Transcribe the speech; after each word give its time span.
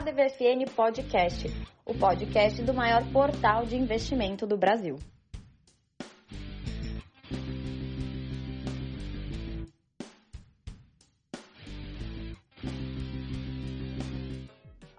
ADVFN 0.00 0.64
Podcast, 0.74 1.46
o 1.84 1.92
podcast 1.92 2.62
do 2.62 2.72
maior 2.72 3.04
portal 3.12 3.66
de 3.66 3.76
investimento 3.76 4.46
do 4.46 4.56
Brasil. 4.56 4.98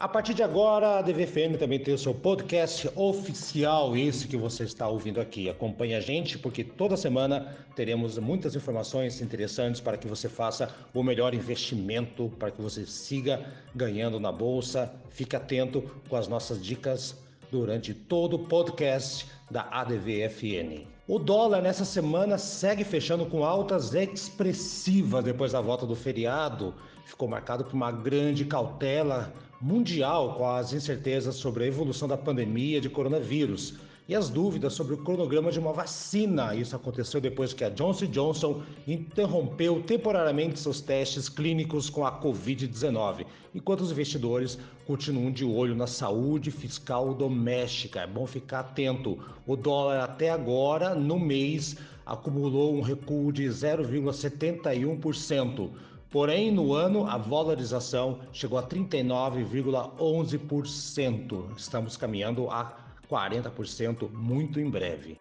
A 0.02 0.08
partir 0.08 0.34
de 0.34 0.42
agora, 0.42 0.98
a 0.98 1.02
DVFM 1.04 1.60
também 1.60 1.78
tem 1.78 1.94
o 1.94 1.98
seu 1.98 2.12
podcast 2.12 2.90
oficial, 2.96 3.96
esse 3.96 4.28
que 4.28 4.36
você 4.36 4.64
está 4.64 4.88
ouvindo 4.88 5.22
aqui. 5.22 5.48
Acompanhe 5.48 5.94
a 5.94 6.00
gente, 6.00 6.40
porque 6.40 6.64
toda 6.64 6.98
semana 6.98 7.56
teremos 7.76 8.18
muitas 8.18 8.56
informações 8.56 9.22
interessantes 9.22 9.80
para 9.80 9.98
que 9.98 10.08
você 10.08 10.28
faça 10.28 10.74
o 10.92 11.04
melhor 11.04 11.36
investimento, 11.36 12.34
para 12.40 12.50
que 12.50 12.60
você 12.60 12.84
siga 12.84 13.46
ganhando 13.76 14.20
na 14.20 14.32
bolsa. 14.32 14.92
Fique 15.12 15.36
atento 15.36 15.84
com 16.10 16.16
as 16.16 16.28
nossas 16.28 16.60
dicas 16.66 17.16
durante 17.52 17.94
todo 17.94 18.38
o 18.38 18.40
podcast 18.48 19.28
da 19.52 19.68
ADVFN. 19.70 20.88
O 21.08 21.20
dólar 21.20 21.62
nessa 21.62 21.86
semana 21.86 22.40
segue 22.40 22.84
fechando 22.84 23.28
com 23.28 23.44
altas 23.44 23.94
expressivas 23.94 25.24
depois 25.24 25.52
da 25.52 25.62
volta 25.62 25.86
do 25.86 25.96
feriado. 25.96 26.74
Ficou 27.06 27.28
marcado 27.28 27.64
por 27.66 27.76
uma 27.76 27.92
grande 27.92 28.46
cautela 28.46 29.32
mundial 29.62 30.36
com 30.36 30.50
as 30.50 30.74
incertezas 30.74 31.36
sobre 31.36 31.64
a 31.64 31.68
evolução 31.68 32.08
da 32.08 32.18
pandemia 32.18 32.82
de 32.82 32.90
coronavírus 32.90 33.76
e 34.10 34.16
as 34.16 34.30
dúvidas 34.30 34.74
sobre 34.74 34.96
o 34.96 34.98
cronograma 34.98 35.52
de 35.52 35.60
uma 35.60 35.72
vacina. 35.72 36.56
Isso 36.56 36.76
aconteceu 36.76 37.22
depois 37.22 37.54
que 37.54 37.64
a 37.64 37.70
Johnson 37.70 38.08
Johnson 38.08 38.64
interrompeu 38.88 39.84
temporariamente 39.84 40.60
seus 40.60 40.82
testes 40.82 41.30
clínicos 41.30 41.88
com 41.90 42.04
a 42.06 42.20
Covid-19, 42.20 43.26
enquanto 43.54 43.82
os 43.82 43.92
investidores 43.92 44.58
continuam 44.86 45.32
de 45.32 45.46
olho 45.46 45.76
na 45.76 45.86
saúde 45.88 46.50
fiscal 46.50 47.14
doméstica. 47.14 48.00
É 48.02 48.08
bom 48.08 48.26
ficar 48.26 48.62
atento. 48.62 49.20
O 49.46 49.56
dólar 49.56 50.04
até 50.04 50.32
agora, 50.32 50.96
no 50.96 51.20
mês, 51.20 51.78
acumulou 52.06 52.76
um 52.76 52.82
recuo 52.82 53.32
de 53.32 53.46
0,71%. 53.46 55.70
Porém, 56.12 56.52
no 56.52 56.74
ano, 56.74 57.08
a 57.08 57.18
valorização 57.18 58.20
chegou 58.34 58.60
a 58.60 58.68
39,11%. 58.68 61.56
Estamos 61.56 61.96
caminhando 61.96 62.52
a 62.52 62.76
40% 63.10 64.12
muito 64.12 64.60
em 64.60 64.70
breve. 64.70 65.18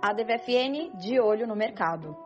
A 0.00 0.12
DVFN 0.12 0.96
de 1.00 1.18
olho 1.18 1.48
no 1.48 1.56
mercado. 1.56 2.16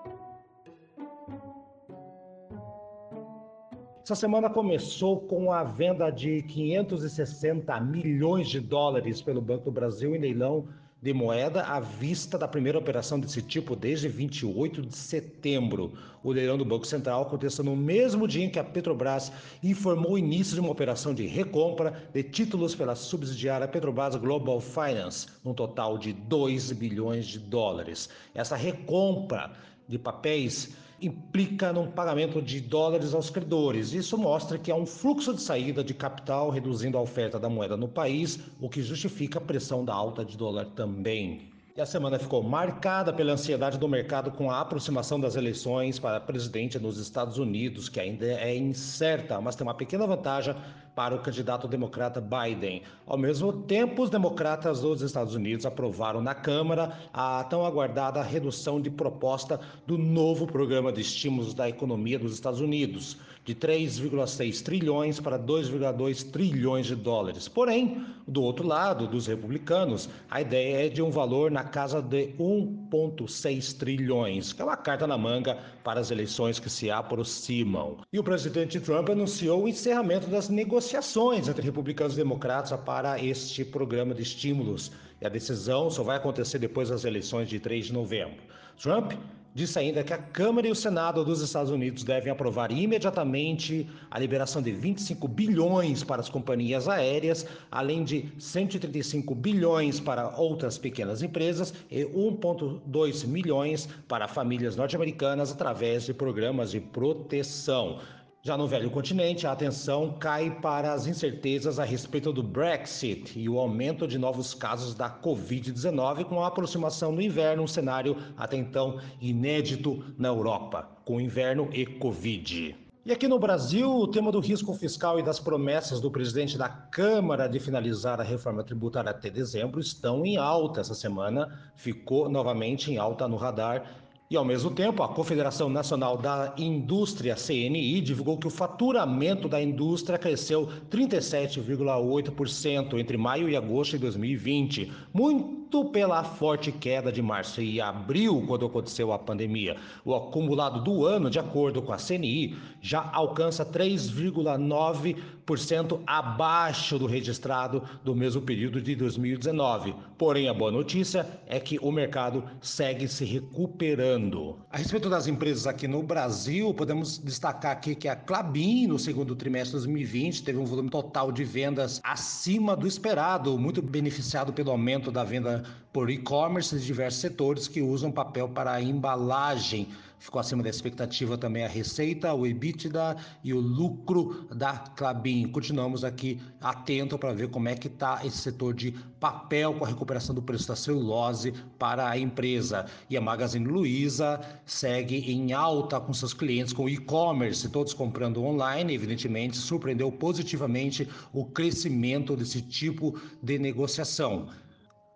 Essa 4.06 4.14
semana 4.14 4.48
começou 4.48 5.18
com 5.18 5.50
a 5.50 5.64
venda 5.64 6.10
de 6.10 6.40
560 6.42 7.80
milhões 7.80 8.48
de 8.48 8.60
dólares 8.60 9.20
pelo 9.20 9.40
Banco 9.40 9.64
do 9.64 9.72
Brasil 9.72 10.14
em 10.14 10.18
leilão 10.20 10.68
de 11.02 11.12
moeda 11.12 11.64
à 11.64 11.80
vista 11.80 12.38
da 12.38 12.46
primeira 12.46 12.78
operação 12.78 13.18
desse 13.18 13.42
tipo 13.42 13.74
desde 13.74 14.06
28 14.06 14.82
de 14.82 14.96
setembro. 14.96 15.92
O 16.26 16.32
leilão 16.32 16.58
do 16.58 16.64
Banco 16.64 16.84
Central 16.84 17.22
aconteceu 17.22 17.64
no 17.64 17.76
mesmo 17.76 18.26
dia 18.26 18.44
em 18.44 18.50
que 18.50 18.58
a 18.58 18.64
Petrobras 18.64 19.30
informou 19.62 20.14
o 20.14 20.18
início 20.18 20.54
de 20.54 20.60
uma 20.60 20.72
operação 20.72 21.14
de 21.14 21.24
recompra 21.24 22.02
de 22.12 22.20
títulos 22.24 22.74
pela 22.74 22.96
subsidiária 22.96 23.68
Petrobras 23.68 24.16
Global 24.16 24.60
Finance, 24.60 25.28
num 25.44 25.54
total 25.54 25.96
de 25.96 26.12
2 26.12 26.72
bilhões 26.72 27.26
de 27.26 27.38
dólares. 27.38 28.08
Essa 28.34 28.56
recompra 28.56 29.52
de 29.88 30.00
papéis 30.00 30.74
implica 31.00 31.72
num 31.72 31.92
pagamento 31.92 32.42
de 32.42 32.60
dólares 32.60 33.14
aos 33.14 33.30
credores. 33.30 33.92
Isso 33.92 34.18
mostra 34.18 34.58
que 34.58 34.72
há 34.72 34.74
um 34.74 34.84
fluxo 34.84 35.32
de 35.32 35.40
saída 35.40 35.84
de 35.84 35.94
capital, 35.94 36.50
reduzindo 36.50 36.98
a 36.98 37.02
oferta 37.02 37.38
da 37.38 37.48
moeda 37.48 37.76
no 37.76 37.86
país, 37.86 38.40
o 38.60 38.68
que 38.68 38.82
justifica 38.82 39.38
a 39.38 39.42
pressão 39.42 39.84
da 39.84 39.94
alta 39.94 40.24
de 40.24 40.36
dólar 40.36 40.64
também. 40.74 41.55
E 41.76 41.80
a 41.82 41.84
semana 41.84 42.18
ficou 42.18 42.42
marcada 42.42 43.12
pela 43.12 43.32
ansiedade 43.32 43.76
do 43.76 43.86
mercado 43.86 44.30
com 44.30 44.50
a 44.50 44.62
aproximação 44.62 45.20
das 45.20 45.36
eleições 45.36 45.98
para 45.98 46.18
presidente 46.18 46.78
nos 46.78 46.96
Estados 46.96 47.36
Unidos, 47.36 47.90
que 47.90 48.00
ainda 48.00 48.24
é 48.24 48.56
incerta, 48.56 49.38
mas 49.42 49.54
tem 49.56 49.66
uma 49.66 49.74
pequena 49.74 50.06
vantagem 50.06 50.54
para 50.94 51.14
o 51.14 51.18
candidato 51.18 51.68
democrata 51.68 52.18
Biden. 52.18 52.80
Ao 53.06 53.18
mesmo 53.18 53.52
tempo, 53.52 54.02
os 54.02 54.08
democratas 54.08 54.80
dos 54.80 55.02
Estados 55.02 55.34
Unidos 55.34 55.66
aprovaram 55.66 56.22
na 56.22 56.34
Câmara 56.34 56.96
a 57.12 57.44
tão 57.44 57.66
aguardada 57.66 58.22
redução 58.22 58.80
de 58.80 58.88
proposta 58.88 59.60
do 59.86 59.98
novo 59.98 60.46
programa 60.46 60.90
de 60.90 61.02
estímulos 61.02 61.52
da 61.52 61.68
economia 61.68 62.18
dos 62.18 62.32
Estados 62.32 62.62
Unidos, 62.62 63.18
de 63.46 63.54
3,6 63.54 64.60
trilhões 64.60 65.20
para 65.20 65.38
2,2 65.38 66.28
trilhões 66.32 66.86
de 66.86 66.96
dólares. 66.96 67.46
Porém, 67.46 68.04
do 68.26 68.42
outro 68.42 68.66
lado, 68.66 69.06
dos 69.06 69.28
republicanos, 69.28 70.08
a 70.28 70.40
ideia 70.40 70.86
é 70.86 70.88
de 70.88 71.00
um 71.00 71.12
valor 71.12 71.48
na 71.48 71.62
casa 71.62 72.02
de 72.02 72.34
1,6 72.40 73.78
trilhões, 73.78 74.52
que 74.52 74.60
é 74.60 74.64
uma 74.64 74.76
carta 74.76 75.06
na 75.06 75.16
manga 75.16 75.56
para 75.84 76.00
as 76.00 76.10
eleições 76.10 76.58
que 76.58 76.68
se 76.68 76.90
aproximam. 76.90 77.98
E 78.12 78.18
o 78.18 78.24
presidente 78.24 78.80
Trump 78.80 79.10
anunciou 79.10 79.62
o 79.62 79.68
encerramento 79.68 80.26
das 80.26 80.48
negociações 80.48 81.46
entre 81.46 81.62
republicanos 81.62 82.14
e 82.14 82.16
democratas 82.16 82.76
para 82.80 83.22
este 83.22 83.64
programa 83.64 84.12
de 84.12 84.22
estímulos. 84.22 84.90
E 85.20 85.24
a 85.24 85.28
decisão 85.28 85.88
só 85.88 86.02
vai 86.02 86.16
acontecer 86.16 86.58
depois 86.58 86.88
das 86.88 87.04
eleições 87.04 87.48
de 87.48 87.60
3 87.60 87.86
de 87.86 87.92
novembro. 87.92 88.42
Trump 88.76 89.12
Disse 89.56 89.78
ainda 89.78 90.04
que 90.04 90.12
a 90.12 90.18
Câmara 90.18 90.68
e 90.68 90.70
o 90.70 90.74
Senado 90.74 91.24
dos 91.24 91.40
Estados 91.40 91.70
Unidos 91.70 92.04
devem 92.04 92.30
aprovar 92.30 92.70
imediatamente 92.70 93.88
a 94.10 94.18
liberação 94.18 94.60
de 94.60 94.70
25 94.70 95.26
bilhões 95.26 96.04
para 96.04 96.20
as 96.20 96.28
companhias 96.28 96.86
aéreas, 96.86 97.46
além 97.70 98.04
de 98.04 98.28
135 98.38 99.34
bilhões 99.34 99.98
para 99.98 100.28
outras 100.36 100.76
pequenas 100.76 101.22
empresas 101.22 101.72
e 101.90 102.04
1,2 102.04 103.26
milhões 103.26 103.88
para 104.06 104.28
famílias 104.28 104.76
norte-americanas 104.76 105.50
através 105.50 106.04
de 106.04 106.12
programas 106.12 106.70
de 106.70 106.78
proteção. 106.78 108.00
Já 108.46 108.56
no 108.56 108.68
velho 108.68 108.88
continente, 108.92 109.44
a 109.44 109.50
atenção 109.50 110.14
cai 110.20 110.52
para 110.60 110.92
as 110.92 111.08
incertezas 111.08 111.80
a 111.80 111.84
respeito 111.84 112.32
do 112.32 112.44
Brexit 112.44 113.36
e 113.36 113.48
o 113.48 113.58
aumento 113.58 114.06
de 114.06 114.18
novos 114.18 114.54
casos 114.54 114.94
da 114.94 115.10
Covid-19 115.10 116.26
com 116.26 116.40
a 116.40 116.46
aproximação 116.46 117.12
do 117.12 117.20
inverno, 117.20 117.64
um 117.64 117.66
cenário 117.66 118.16
até 118.36 118.56
então 118.56 119.00
inédito 119.20 120.00
na 120.16 120.28
Europa, 120.28 120.88
com 121.04 121.20
inverno 121.20 121.68
e 121.72 121.84
Covid. 121.84 122.76
E 123.04 123.10
aqui 123.10 123.26
no 123.26 123.36
Brasil, 123.36 123.90
o 123.90 124.06
tema 124.06 124.30
do 124.30 124.38
risco 124.38 124.72
fiscal 124.74 125.18
e 125.18 125.24
das 125.24 125.40
promessas 125.40 126.00
do 126.00 126.08
presidente 126.08 126.56
da 126.56 126.68
Câmara 126.68 127.48
de 127.48 127.58
finalizar 127.58 128.20
a 128.20 128.24
reforma 128.24 128.62
tributária 128.62 129.10
até 129.10 129.28
dezembro 129.28 129.80
estão 129.80 130.24
em 130.24 130.36
alta. 130.36 130.80
Essa 130.80 130.94
semana 130.94 131.72
ficou 131.74 132.28
novamente 132.28 132.92
em 132.92 132.96
alta 132.96 133.26
no 133.26 133.36
radar 133.36 134.05
e, 134.28 134.36
ao 134.36 134.44
mesmo 134.44 134.70
tempo, 134.70 135.02
a 135.02 135.08
Confederação 135.08 135.68
Nacional 135.68 136.16
da 136.16 136.54
Indústria, 136.56 137.36
CNI, 137.36 138.00
divulgou 138.00 138.38
que 138.38 138.46
o 138.46 138.50
faturamento 138.50 139.48
da 139.48 139.62
indústria 139.62 140.18
cresceu 140.18 140.68
37,8% 140.90 142.98
entre 142.98 143.16
maio 143.16 143.48
e 143.48 143.54
agosto 143.54 143.92
de 143.92 143.98
2020, 143.98 144.92
muito 145.14 145.65
pela 145.86 146.24
forte 146.24 146.72
queda 146.72 147.12
de 147.12 147.20
março 147.22 147.60
e 147.60 147.78
abril, 147.80 148.42
quando 148.46 148.66
aconteceu 148.66 149.12
a 149.12 149.18
pandemia. 149.18 149.76
O 150.04 150.14
acumulado 150.14 150.80
do 150.82 151.04
ano, 151.04 151.28
de 151.28 151.38
acordo 151.38 151.82
com 151.82 151.92
a 151.92 151.96
CNI, 151.96 152.56
já 152.80 153.10
alcança 153.12 153.62
3,9% 153.64 156.00
abaixo 156.06 156.98
do 156.98 157.06
registrado 157.06 157.82
do 158.04 158.14
mesmo 158.14 158.42
período 158.42 158.80
de 158.80 158.94
2019. 158.94 159.94
Porém, 160.16 160.48
a 160.48 160.54
boa 160.54 160.70
notícia 160.70 161.26
é 161.46 161.60
que 161.60 161.78
o 161.80 161.92
mercado 161.92 162.44
segue 162.60 163.08
se 163.08 163.24
recuperando 163.24 164.36
a 164.70 164.78
respeito 164.78 165.08
das 165.08 165.26
empresas 165.26 165.66
aqui 165.66 165.88
no 165.88 166.02
Brasil, 166.02 166.72
podemos 166.74 167.18
destacar 167.18 167.72
aqui 167.72 167.94
que 167.94 168.08
a 168.08 168.14
Clabin, 168.14 168.86
no 168.86 168.98
segundo 168.98 169.34
trimestre 169.34 169.78
de 169.78 169.86
2020, 169.86 170.42
teve 170.42 170.58
um 170.58 170.64
volume 170.64 170.90
total 170.90 171.32
de 171.32 171.44
vendas 171.44 172.00
acima 172.04 172.76
do 172.76 172.86
esperado, 172.86 173.58
muito 173.58 173.80
beneficiado 173.80 174.52
pelo 174.52 174.70
aumento 174.70 175.10
da 175.10 175.24
venda 175.24 175.55
por 175.92 176.10
e-commerce 176.10 176.78
de 176.78 176.84
diversos 176.84 177.20
setores 177.20 177.68
que 177.68 177.80
usam 177.80 178.12
papel 178.12 178.48
para 178.48 178.80
embalagem. 178.82 179.88
Ficou 180.18 180.40
acima 180.40 180.62
da 180.62 180.70
expectativa 180.70 181.36
também 181.36 181.64
a 181.64 181.68
receita, 181.68 182.32
o 182.32 182.46
EBITDA 182.46 183.16
e 183.44 183.52
o 183.52 183.60
lucro 183.60 184.46
da 184.54 184.76
Clabin. 184.76 185.46
Continuamos 185.48 186.04
aqui 186.04 186.40
atento 186.60 187.18
para 187.18 187.32
ver 187.32 187.48
como 187.48 187.68
é 187.68 187.74
que 187.74 187.86
está 187.86 188.20
esse 188.24 188.38
setor 188.38 188.74
de 188.74 188.92
papel 189.20 189.74
com 189.74 189.84
a 189.84 189.88
recuperação 189.88 190.34
do 190.34 190.42
preço 190.42 190.68
da 190.68 190.74
celulose 190.74 191.52
para 191.78 192.08
a 192.08 192.18
empresa. 192.18 192.86
E 193.10 193.16
a 193.16 193.20
Magazine 193.20 193.66
Luiza 193.66 194.40
segue 194.64 195.30
em 195.30 195.52
alta 195.52 196.00
com 196.00 196.12
seus 196.12 196.32
clientes 196.32 196.72
com 196.72 196.88
e-commerce, 196.88 197.68
todos 197.68 197.92
comprando 197.92 198.42
online, 198.42 198.94
evidentemente, 198.94 199.56
surpreendeu 199.56 200.10
positivamente 200.10 201.08
o 201.32 201.44
crescimento 201.44 202.34
desse 202.34 202.62
tipo 202.62 203.18
de 203.42 203.58
negociação. 203.58 204.48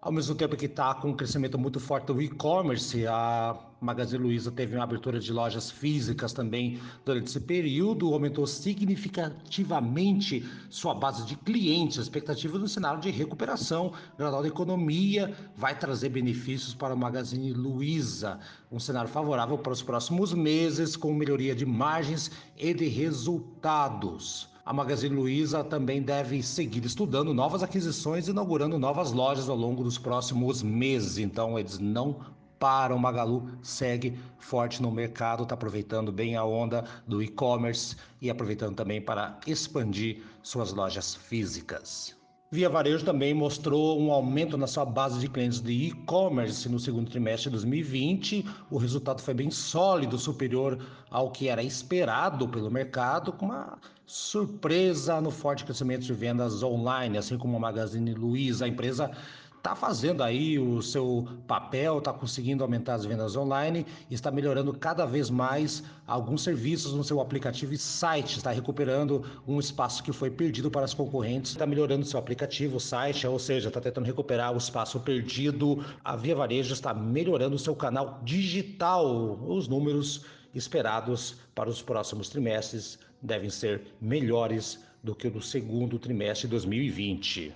Ao 0.03 0.11
mesmo 0.11 0.35
tempo 0.35 0.57
que 0.57 0.65
está 0.65 0.95
com 0.95 1.11
um 1.11 1.15
crescimento 1.15 1.59
muito 1.59 1.79
forte 1.79 2.07
do 2.07 2.23
e-commerce, 2.23 3.07
a 3.07 3.55
Magazine 3.83 4.23
Luiza 4.23 4.51
teve 4.51 4.75
uma 4.75 4.85
abertura 4.85 5.21
de 5.21 5.31
lojas 5.31 5.71
físicas 5.71 6.33
também 6.33 6.81
durante 7.05 7.27
esse 7.27 7.39
período, 7.39 8.11
aumentou 8.15 8.47
significativamente 8.47 10.43
sua 10.71 10.95
base 10.95 11.27
de 11.27 11.37
clientes, 11.37 11.99
a 11.99 12.03
expectativa 12.03 12.59
do 12.59 12.67
cenário 12.67 12.99
de 12.99 13.11
recuperação 13.11 13.93
gradual 14.17 14.41
da 14.41 14.49
economia 14.49 15.37
vai 15.55 15.79
trazer 15.79 16.09
benefícios 16.09 16.75
para 16.75 16.95
o 16.95 16.99
Magazine 16.99 17.53
Luiza, 17.53 18.41
um 18.73 18.81
cenário 18.81 19.11
favorável 19.11 19.59
para 19.59 19.75
os 19.75 19.83
próximos 19.83 20.33
meses 20.33 20.97
com 20.97 21.13
melhoria 21.13 21.55
de 21.55 21.67
margens 21.67 22.31
e 22.57 22.73
de 22.73 22.89
resultados. 22.89 24.50
A 24.71 24.73
Magazine 24.73 25.17
Luiza 25.17 25.65
também 25.65 26.01
deve 26.01 26.45
seguir 26.45 26.85
estudando 26.85 27.35
novas 27.35 27.61
aquisições 27.61 28.29
inaugurando 28.29 28.79
novas 28.79 29.11
lojas 29.11 29.49
ao 29.49 29.57
longo 29.57 29.83
dos 29.83 29.99
próximos 29.99 30.63
meses. 30.63 31.19
Então, 31.19 31.59
eles 31.59 31.81
não 31.81 32.21
param. 32.57 32.97
Magalu 32.97 33.49
segue 33.65 34.17
forte 34.39 34.81
no 34.81 34.93
mercado, 34.93 35.43
está 35.43 35.57
aproveitando 35.57 36.13
bem 36.13 36.37
a 36.37 36.45
onda 36.45 36.85
do 37.05 37.21
e-commerce 37.21 37.97
e 38.23 38.31
aproveitando 38.31 38.77
também 38.77 39.03
para 39.03 39.41
expandir 39.45 40.23
suas 40.41 40.73
lojas 40.73 41.17
físicas. 41.17 42.17
Via 42.53 42.69
Varejo 42.69 43.05
também 43.05 43.35
mostrou 43.35 44.01
um 44.01 44.13
aumento 44.13 44.57
na 44.57 44.69
sua 44.69 44.85
base 44.85 45.19
de 45.19 45.29
clientes 45.29 45.61
de 45.61 45.73
e-commerce 45.73 46.69
no 46.69 46.79
segundo 46.79 47.11
trimestre 47.11 47.51
de 47.51 47.57
2020. 47.57 48.47
O 48.71 48.79
resultado 48.79 49.21
foi 49.21 49.35
bem 49.35 49.51
sólido, 49.51 50.17
superior 50.17 50.79
ao 51.11 51.33
que 51.33 51.49
era 51.49 51.63
esperado 51.63 52.49
pelo 52.49 52.71
mercado, 52.71 53.33
com 53.33 53.47
uma 53.47 53.79
surpresa 54.11 55.21
no 55.21 55.31
forte 55.31 55.65
crescimento 55.65 56.03
de 56.03 56.13
vendas 56.13 56.65
online, 56.65 57.17
assim 57.17 57.39
como 57.39 57.57
a 57.57 57.61
Magazine 57.61 58.13
Luiza. 58.13 58.65
A 58.65 58.69
empresa 58.69 59.09
está 59.57 59.77
fazendo 59.77 60.25
aí 60.25 60.59
o 60.59 60.83
seu 60.83 61.29
papel, 61.47 61.99
está 61.99 62.13
conseguindo 62.13 62.65
aumentar 62.65 62.95
as 62.95 63.05
vendas 63.05 63.37
online, 63.37 63.87
está 64.11 64.29
melhorando 64.29 64.73
cada 64.73 65.07
vez 65.07 65.31
mais 65.31 65.85
alguns 66.09 66.43
serviços 66.43 66.93
no 66.93 67.05
seu 67.05 67.21
aplicativo 67.21 67.73
e 67.73 67.79
site, 67.79 68.39
está 68.39 68.51
recuperando 68.51 69.25
um 69.47 69.61
espaço 69.61 70.03
que 70.03 70.13
foi 70.13 70.29
perdido 70.29 70.73
para 70.73 70.85
as 70.85 70.93
concorrentes, 70.93 71.53
está 71.53 71.65
melhorando 71.65 72.05
seu 72.05 72.19
aplicativo, 72.19 72.81
site, 72.81 73.29
ou 73.29 73.39
seja, 73.39 73.69
está 73.69 73.81
tentando 73.81 74.07
recuperar 74.07 74.53
o 74.53 74.59
espaço 74.59 74.99
perdido. 74.99 75.85
A 76.05 76.17
Via 76.17 76.35
Varejo 76.35 76.73
está 76.73 76.93
melhorando 76.93 77.55
o 77.55 77.61
seu 77.61 77.77
canal 77.77 78.19
digital. 78.25 79.39
Os 79.47 79.69
números 79.69 80.25
esperados 80.53 81.37
para 81.55 81.71
os 81.71 81.81
próximos 81.81 82.29
trimestres 82.29 82.99
devem 83.23 83.51
ser 83.51 83.83
melhores 84.01 84.85
do 85.03 85.15
que 85.15 85.29
o 85.29 85.31
do 85.31 85.43
segundo 85.43 85.99
trimestre 85.99 86.47
de 86.47 86.53
2020. 86.53 87.55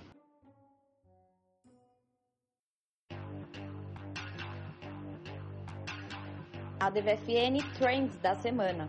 a 6.85 6.89
DVFN 6.91 7.63
Trends 7.79 8.15
da 8.17 8.35
semana. 8.35 8.87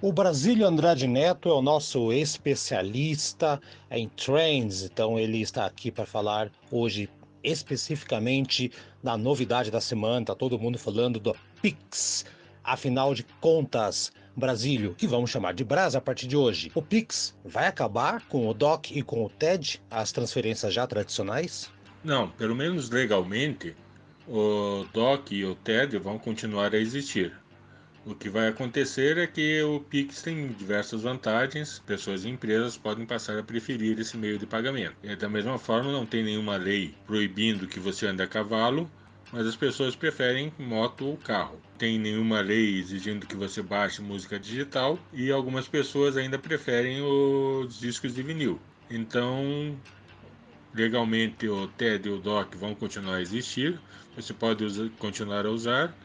O 0.00 0.12
Brasílio 0.12 0.64
Andrade 0.64 1.08
Neto 1.08 1.48
é 1.48 1.52
o 1.52 1.60
nosso 1.60 2.12
especialista 2.12 3.60
em 3.90 4.08
trends, 4.08 4.84
então 4.84 5.18
ele 5.18 5.40
está 5.40 5.66
aqui 5.66 5.90
para 5.90 6.06
falar 6.06 6.48
hoje 6.70 7.10
especificamente 7.42 8.70
da 9.02 9.16
novidade 9.16 9.68
da 9.68 9.80
semana. 9.80 10.20
Está 10.20 10.34
todo 10.36 10.60
mundo 10.60 10.78
falando 10.78 11.18
do 11.18 11.34
Pix. 11.60 12.24
Afinal 12.64 13.14
de 13.14 13.24
contas, 13.40 14.12
Brasílio, 14.36 14.94
que 14.94 15.06
vamos 15.06 15.30
chamar 15.30 15.52
de 15.52 15.64
Brasa 15.64 15.98
a 15.98 16.00
partir 16.00 16.26
de 16.26 16.36
hoje. 16.36 16.70
O 16.74 16.80
Pix 16.80 17.36
vai 17.44 17.66
acabar 17.66 18.22
com 18.28 18.48
o 18.48 18.54
DOC 18.54 18.92
e 18.96 19.02
com 19.02 19.24
o 19.24 19.28
TED, 19.28 19.82
as 19.90 20.12
transferências 20.12 20.72
já 20.72 20.86
tradicionais? 20.86 21.70
Não, 22.04 22.28
pelo 22.30 22.54
menos 22.54 22.88
legalmente, 22.90 23.76
o 24.26 24.86
DOC 24.92 25.32
e 25.32 25.44
o 25.44 25.54
TED 25.54 25.98
vão 25.98 26.18
continuar 26.18 26.74
a 26.74 26.78
existir. 26.78 27.32
O 28.04 28.16
que 28.16 28.28
vai 28.28 28.48
acontecer 28.48 29.16
é 29.16 29.28
que 29.28 29.62
o 29.62 29.78
Pix 29.78 30.22
tem 30.22 30.48
diversas 30.48 31.02
vantagens, 31.02 31.80
pessoas 31.86 32.24
e 32.24 32.28
empresas 32.28 32.76
podem 32.76 33.06
passar 33.06 33.38
a 33.38 33.44
preferir 33.44 33.98
esse 34.00 34.16
meio 34.16 34.38
de 34.38 34.46
pagamento. 34.46 34.96
E 35.04 35.14
da 35.14 35.28
mesma 35.28 35.56
forma, 35.56 35.92
não 35.92 36.04
tem 36.04 36.24
nenhuma 36.24 36.56
lei 36.56 36.94
proibindo 37.06 37.68
que 37.68 37.78
você 37.78 38.08
ande 38.08 38.22
a 38.22 38.26
cavalo, 38.26 38.90
mas 39.32 39.46
as 39.46 39.56
pessoas 39.56 39.96
preferem 39.96 40.52
moto 40.58 41.06
ou 41.06 41.16
carro. 41.16 41.58
Tem 41.78 41.98
nenhuma 41.98 42.40
lei 42.40 42.78
exigindo 42.78 43.26
que 43.26 43.34
você 43.34 43.62
baixe 43.62 44.02
música 44.02 44.38
digital 44.38 44.98
e 45.12 45.32
algumas 45.32 45.66
pessoas 45.66 46.16
ainda 46.16 46.38
preferem 46.38 47.00
os 47.02 47.80
discos 47.80 48.14
de 48.14 48.22
vinil. 48.22 48.60
Então, 48.90 49.74
legalmente 50.74 51.48
o 51.48 51.66
TED 51.66 52.08
e 52.08 52.12
o 52.12 52.18
DOC 52.18 52.56
vão 52.56 52.74
continuar 52.74 53.16
a 53.16 53.22
existir, 53.22 53.80
você 54.14 54.34
pode 54.34 54.64
usar, 54.64 54.90
continuar 54.98 55.46
a 55.46 55.50
usar, 55.50 55.96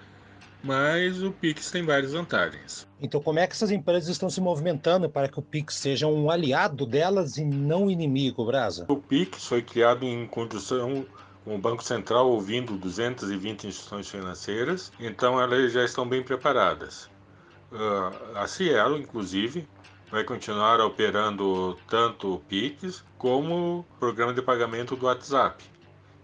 mas 0.64 1.22
o 1.22 1.32
Pix 1.32 1.70
tem 1.70 1.84
várias 1.84 2.14
vantagens. 2.14 2.88
Então, 3.00 3.22
como 3.22 3.40
é 3.40 3.46
que 3.46 3.54
essas 3.54 3.70
empresas 3.70 4.10
estão 4.10 4.30
se 4.30 4.42
movimentando 4.42 5.10
para 5.10 5.28
que 5.28 5.38
o 5.38 5.42
Pix 5.42 5.76
seja 5.76 6.08
um 6.08 6.32
aliado 6.32 6.86
delas 6.86 7.38
e 7.38 7.46
não 7.46 7.86
um 7.86 7.92
inimigo, 7.92 8.46
Brasa? 8.46 8.86
O 8.88 8.98
Pix 8.98 9.46
foi 9.46 9.62
criado 9.62 10.06
em 10.06 10.26
condição 10.26 11.06
com 11.48 11.56
o 11.56 11.58
Banco 11.58 11.82
Central 11.82 12.30
ouvindo 12.30 12.78
220 12.78 13.68
instituições 13.68 14.10
financeiras, 14.10 14.92
então 15.00 15.40
elas 15.40 15.72
já 15.72 15.86
estão 15.86 16.06
bem 16.06 16.22
preparadas. 16.22 17.10
Uh, 17.72 18.36
a 18.36 18.46
Cielo, 18.48 18.98
inclusive, 18.98 19.66
vai 20.12 20.26
continuar 20.26 20.82
operando 20.82 21.80
tanto 21.88 22.34
o 22.34 22.40
Pix 22.40 23.02
como 23.18 23.80
o 23.80 23.84
programa 23.98 24.34
de 24.34 24.42
pagamento 24.42 24.94
do 24.98 25.06
WhatsApp 25.06 25.64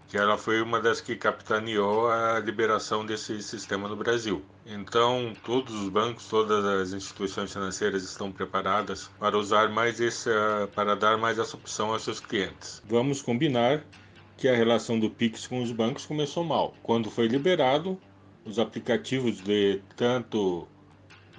que 0.06 0.18
ela 0.18 0.38
foi 0.38 0.60
uma 0.60 0.80
das 0.80 1.00
que 1.00 1.16
capitaneou 1.16 2.08
a 2.08 2.38
liberação 2.38 3.04
desse 3.04 3.42
sistema 3.42 3.88
no 3.88 3.96
Brasil. 3.96 4.44
Então, 4.64 5.34
todos 5.44 5.74
os 5.74 5.88
bancos, 5.88 6.28
todas 6.28 6.64
as 6.64 6.92
instituições 6.92 7.52
financeiras 7.52 8.04
estão 8.04 8.30
preparadas 8.30 9.10
para 9.18 9.36
usar 9.36 9.70
mais 9.70 10.00
essa, 10.00 10.70
para 10.72 10.94
dar 10.94 11.18
mais 11.18 11.38
essa 11.38 11.56
opção 11.56 11.92
aos 11.92 12.04
seus 12.04 12.20
clientes. 12.20 12.80
Vamos 12.86 13.22
combinar 13.22 13.82
que 14.36 14.48
a 14.48 14.54
relação 14.54 14.98
do 14.98 15.10
Pix 15.10 15.46
com 15.46 15.62
os 15.62 15.70
bancos 15.72 16.06
começou 16.06 16.44
mal. 16.44 16.74
Quando 16.82 17.10
foi 17.10 17.26
liberado, 17.26 17.98
os 18.44 18.58
aplicativos 18.58 19.42
de 19.42 19.80
tanto 19.96 20.68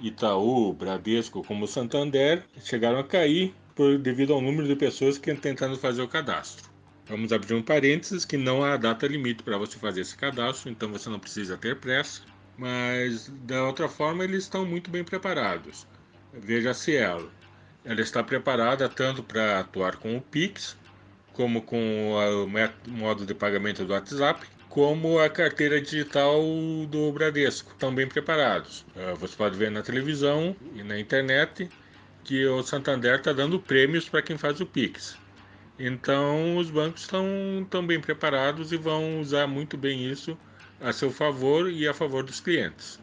Itaú, 0.00 0.72
Bradesco 0.72 1.42
como 1.44 1.66
Santander 1.66 2.44
chegaram 2.60 2.98
a 2.98 3.04
cair 3.04 3.54
por, 3.74 3.98
devido 3.98 4.32
ao 4.32 4.40
número 4.40 4.66
de 4.66 4.76
pessoas 4.76 5.18
que 5.18 5.34
tentando 5.34 5.76
fazer 5.76 6.02
o 6.02 6.08
cadastro. 6.08 6.70
Vamos 7.06 7.32
abrir 7.32 7.54
um 7.54 7.62
parênteses 7.62 8.24
que 8.24 8.36
não 8.36 8.64
há 8.64 8.76
data 8.76 9.06
limite 9.06 9.42
para 9.42 9.56
você 9.56 9.78
fazer 9.78 10.00
esse 10.00 10.16
cadastro, 10.16 10.70
então 10.70 10.90
você 10.90 11.08
não 11.08 11.20
precisa 11.20 11.56
ter 11.56 11.76
pressa. 11.76 12.22
Mas 12.58 13.30
da 13.44 13.64
outra 13.64 13.88
forma 13.88 14.24
eles 14.24 14.44
estão 14.44 14.66
muito 14.66 14.90
bem 14.90 15.04
preparados. 15.04 15.86
Veja 16.32 16.70
a 16.70 16.74
Cielo. 16.74 17.30
Ela 17.84 18.00
está 18.00 18.24
preparada 18.24 18.88
tanto 18.88 19.22
para 19.22 19.60
atuar 19.60 19.96
com 19.96 20.16
o 20.16 20.20
Pix, 20.20 20.76
como 21.36 21.60
com 21.60 22.14
o 22.14 22.90
modo 22.90 23.26
de 23.26 23.34
pagamento 23.34 23.84
do 23.84 23.92
WhatsApp, 23.92 24.46
como 24.70 25.18
a 25.18 25.28
carteira 25.28 25.80
digital 25.80 26.42
do 26.88 27.12
Bradesco. 27.12 27.72
Estão 27.72 27.94
bem 27.94 28.08
preparados. 28.08 28.86
Ah, 28.96 29.14
você 29.14 29.36
pode 29.36 29.56
ver 29.56 29.70
na 29.70 29.82
televisão 29.82 30.56
e 30.74 30.82
na 30.82 30.98
internet 30.98 31.68
que 32.24 32.44
o 32.46 32.62
Santander 32.62 33.16
está 33.16 33.32
dando 33.32 33.60
prêmios 33.60 34.08
para 34.08 34.22
quem 34.22 34.38
faz 34.38 34.60
o 34.60 34.66
Pix. 34.66 35.16
Então, 35.78 36.56
os 36.56 36.70
bancos 36.70 37.02
estão 37.02 37.26
tão 37.68 37.86
bem 37.86 38.00
preparados 38.00 38.72
e 38.72 38.78
vão 38.78 39.20
usar 39.20 39.46
muito 39.46 39.76
bem 39.76 40.10
isso 40.10 40.36
a 40.80 40.90
seu 40.92 41.10
favor 41.10 41.70
e 41.70 41.86
a 41.86 41.92
favor 41.92 42.24
dos 42.24 42.40
clientes. 42.40 42.98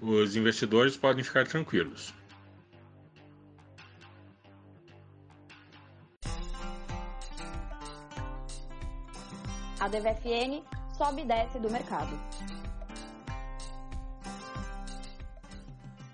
Os 0.00 0.36
investidores 0.36 0.96
podem 0.96 1.22
ficar 1.22 1.46
tranquilos. 1.46 2.14
A 9.80 9.86
DVFN 9.86 10.60
sobe 10.96 11.22
e 11.22 11.24
desce 11.24 11.56
do 11.60 11.70
mercado. 11.70 12.18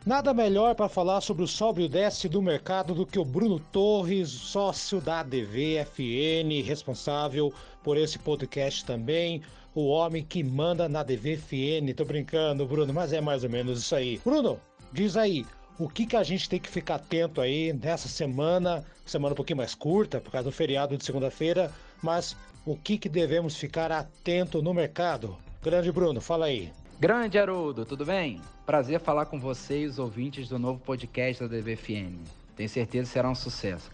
Nada 0.04 0.35
melhor 0.35 0.75
para 0.75 0.87
falar 0.87 1.23
sobre 1.23 1.44
o 1.44 1.49
sobe 1.49 1.85
e 1.85 1.88
desce 1.88 2.28
do 2.28 2.42
mercado 2.42 2.94
do 2.94 3.06
que 3.06 3.18
o 3.18 3.25
Bruno 3.25 3.59
Torres, 3.59 4.28
sócio 4.28 5.00
da 5.00 5.23
DVFN, 5.23 6.62
responsável 6.62 7.54
por 7.83 7.97
esse 7.97 8.18
podcast 8.18 8.85
também, 8.85 9.40
o 9.75 9.87
homem 9.87 10.23
que 10.23 10.44
manda 10.44 10.87
na 10.87 11.02
DVFN. 11.02 11.94
Tô 11.97 12.04
brincando, 12.04 12.66
Bruno, 12.66 12.92
mas 12.92 13.14
é 13.14 13.23
mais 13.23 13.44
ou 13.44 13.50
menos 13.50 13.78
isso 13.78 13.97
aí. 13.97 14.21
Bruno, 14.23 14.61
diz 14.92 15.16
aí, 15.16 15.47
o 15.78 15.88
que, 15.88 16.04
que 16.04 16.16
a 16.16 16.23
gente 16.23 16.50
tem 16.50 16.61
que 16.61 16.68
ficar 16.68 16.97
atento 16.97 17.40
aí 17.40 17.73
nessa 17.73 18.09
semana, 18.09 18.85
semana 19.06 19.33
um 19.33 19.37
pouquinho 19.37 19.56
mais 19.56 19.75
curta, 19.75 20.21
por 20.21 20.30
causa 20.30 20.50
do 20.50 20.52
feriado 20.52 20.99
de 20.99 21.04
segunda-feira, 21.04 21.73
mas 22.02 22.37
o 22.66 22.75
que, 22.76 22.97
que 22.97 23.09
devemos 23.09 23.56
ficar 23.56 23.92
atento 23.92 24.62
no 24.62 24.73
mercado? 24.73 25.37
Grande 25.62 25.92
Bruno, 25.92 26.21
fala 26.21 26.47
aí. 26.47 26.73
Grande 26.99 27.38
Haroldo, 27.38 27.85
tudo 27.85 28.06
bem? 28.06 28.40
Prazer 28.64 29.00
falar 29.00 29.26
com 29.26 29.38
vocês, 29.38 29.99
ouvintes 29.99 30.49
do 30.49 30.59
novo 30.59 30.80
podcast 30.80 31.42
da 31.42 31.49
DVFN. 31.49 32.16
Tenho 32.56 32.68
certeza 32.68 33.06
que 33.06 33.12
será 33.12 33.28
um 33.28 33.35
sucesso. 33.35 33.90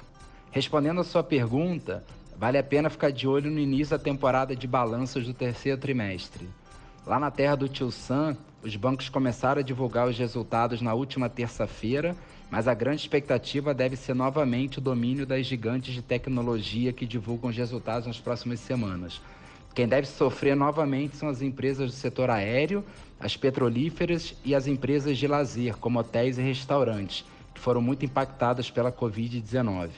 Respondendo 0.52 1.00
a 1.00 1.04
sua 1.04 1.22
pergunta, 1.24 2.04
vale 2.36 2.58
a 2.58 2.62
pena 2.62 2.88
ficar 2.88 3.10
de 3.10 3.26
olho 3.26 3.50
no 3.50 3.58
início 3.58 3.96
da 3.96 4.02
temporada 4.02 4.54
de 4.54 4.68
balanços 4.68 5.26
do 5.26 5.34
terceiro 5.34 5.80
trimestre. 5.80 6.48
Lá 7.04 7.18
na 7.18 7.30
terra 7.30 7.56
do 7.56 7.68
Tio 7.68 7.90
Sam, 7.90 8.36
os 8.62 8.76
bancos 8.76 9.08
começaram 9.08 9.60
a 9.60 9.64
divulgar 9.64 10.06
os 10.06 10.16
resultados 10.16 10.80
na 10.80 10.94
última 10.94 11.28
terça-feira, 11.28 12.14
mas 12.50 12.66
a 12.66 12.74
grande 12.74 13.02
expectativa 13.02 13.72
deve 13.72 13.94
ser 13.94 14.14
novamente 14.14 14.78
o 14.78 14.80
domínio 14.80 15.24
das 15.24 15.46
gigantes 15.46 15.94
de 15.94 16.02
tecnologia 16.02 16.92
que 16.92 17.06
divulgam 17.06 17.50
os 17.50 17.56
resultados 17.56 18.08
nas 18.08 18.18
próximas 18.18 18.58
semanas. 18.58 19.20
Quem 19.72 19.86
deve 19.86 20.08
sofrer 20.08 20.56
novamente 20.56 21.16
são 21.16 21.28
as 21.28 21.40
empresas 21.40 21.92
do 21.92 21.96
setor 21.96 22.28
aéreo, 22.28 22.84
as 23.20 23.36
petrolíferas 23.36 24.34
e 24.44 24.52
as 24.54 24.66
empresas 24.66 25.16
de 25.16 25.28
lazer, 25.28 25.76
como 25.76 26.00
hotéis 26.00 26.38
e 26.38 26.42
restaurantes, 26.42 27.24
que 27.54 27.60
foram 27.60 27.80
muito 27.80 28.04
impactadas 28.04 28.68
pela 28.68 28.90
Covid-19. 28.90 29.88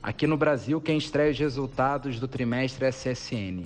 Aqui 0.00 0.26
no 0.26 0.36
Brasil, 0.36 0.80
quem 0.80 0.96
estreia 0.96 1.32
os 1.32 1.38
resultados 1.38 2.20
do 2.20 2.28
trimestre 2.28 2.84
é 2.84 2.88
a 2.88 2.92
CSN. 2.92 3.64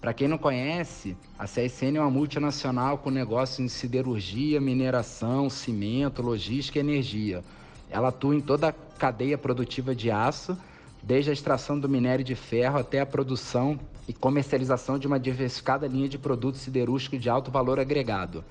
Para 0.00 0.12
quem 0.12 0.28
não 0.28 0.36
conhece, 0.36 1.16
a 1.38 1.44
CSN 1.44 1.96
é 1.96 2.00
uma 2.00 2.10
multinacional 2.10 2.98
com 2.98 3.10
negócios 3.10 3.60
em 3.60 3.68
siderurgia, 3.68 4.60
mineração, 4.60 5.48
cimento, 5.48 6.22
logística 6.22 6.78
e 6.78 6.80
energia. 6.80 7.42
Ela 7.90 8.08
atua 8.08 8.34
em 8.34 8.40
toda 8.40 8.68
a 8.68 8.72
cadeia 8.72 9.36
produtiva 9.36 9.94
de 9.94 10.10
aço, 10.10 10.56
desde 11.02 11.30
a 11.30 11.32
extração 11.32 11.78
do 11.78 11.88
minério 11.88 12.24
de 12.24 12.34
ferro 12.34 12.78
até 12.78 13.00
a 13.00 13.06
produção 13.06 13.78
e 14.06 14.12
comercialização 14.12 14.98
de 14.98 15.06
uma 15.06 15.18
diversificada 15.18 15.86
linha 15.86 16.08
de 16.08 16.18
produtos 16.18 16.60
siderúrgicos 16.60 17.20
de 17.20 17.28
alto 17.28 17.50
valor 17.50 17.80
agregado. 17.80 18.44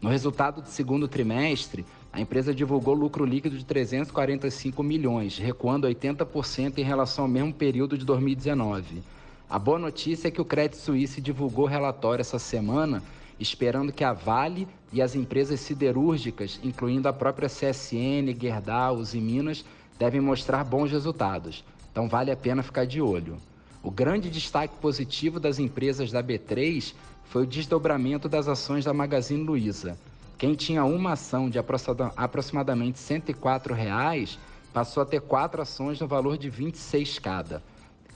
No 0.00 0.10
resultado 0.10 0.60
do 0.60 0.68
segundo 0.68 1.06
trimestre, 1.06 1.86
a 2.12 2.20
empresa 2.20 2.52
divulgou 2.52 2.92
lucro 2.92 3.24
líquido 3.24 3.56
de 3.56 3.64
345 3.64 4.82
milhões, 4.82 5.38
recuando 5.38 5.86
80% 5.86 6.78
em 6.78 6.82
relação 6.82 7.24
ao 7.24 7.30
mesmo 7.30 7.54
período 7.54 7.96
de 7.96 8.04
2019. 8.04 9.02
A 9.48 9.58
boa 9.58 9.78
notícia 9.78 10.28
é 10.28 10.30
que 10.30 10.40
o 10.40 10.44
Credit 10.44 10.76
Suisse 10.76 11.20
divulgou 11.20 11.66
relatório 11.66 12.20
essa 12.20 12.38
semana 12.38 13.02
esperando 13.38 13.92
que 13.92 14.04
a 14.04 14.12
Vale 14.12 14.68
e 14.92 15.00
as 15.00 15.14
empresas 15.14 15.60
siderúrgicas, 15.60 16.60
incluindo 16.62 17.08
a 17.08 17.12
própria 17.12 17.48
CSN, 17.48 18.34
Gerdau, 18.38 19.02
e 19.12 19.18
Minas, 19.18 19.64
devem 19.98 20.20
mostrar 20.20 20.64
bons 20.64 20.90
resultados. 20.90 21.64
Então 21.90 22.08
vale 22.08 22.30
a 22.30 22.36
pena 22.36 22.62
ficar 22.62 22.86
de 22.86 23.00
olho. 23.00 23.36
O 23.82 23.90
grande 23.90 24.30
destaque 24.30 24.74
positivo 24.78 25.40
das 25.40 25.58
empresas 25.58 26.10
da 26.10 26.22
B3 26.22 26.94
foi 27.24 27.42
o 27.42 27.46
desdobramento 27.46 28.28
das 28.28 28.48
ações 28.48 28.84
da 28.84 28.92
Magazine 28.92 29.42
Luiza. 29.42 29.98
Quem 30.38 30.54
tinha 30.54 30.84
uma 30.84 31.12
ação 31.12 31.48
de 31.48 31.58
aproximadamente 31.58 32.98
104 32.98 33.74
reais, 33.74 34.38
passou 34.72 35.02
a 35.02 35.06
ter 35.06 35.20
quatro 35.20 35.60
ações 35.62 36.00
no 36.00 36.06
valor 36.06 36.36
de 36.36 36.48
26 36.48 37.18
cada. 37.18 37.62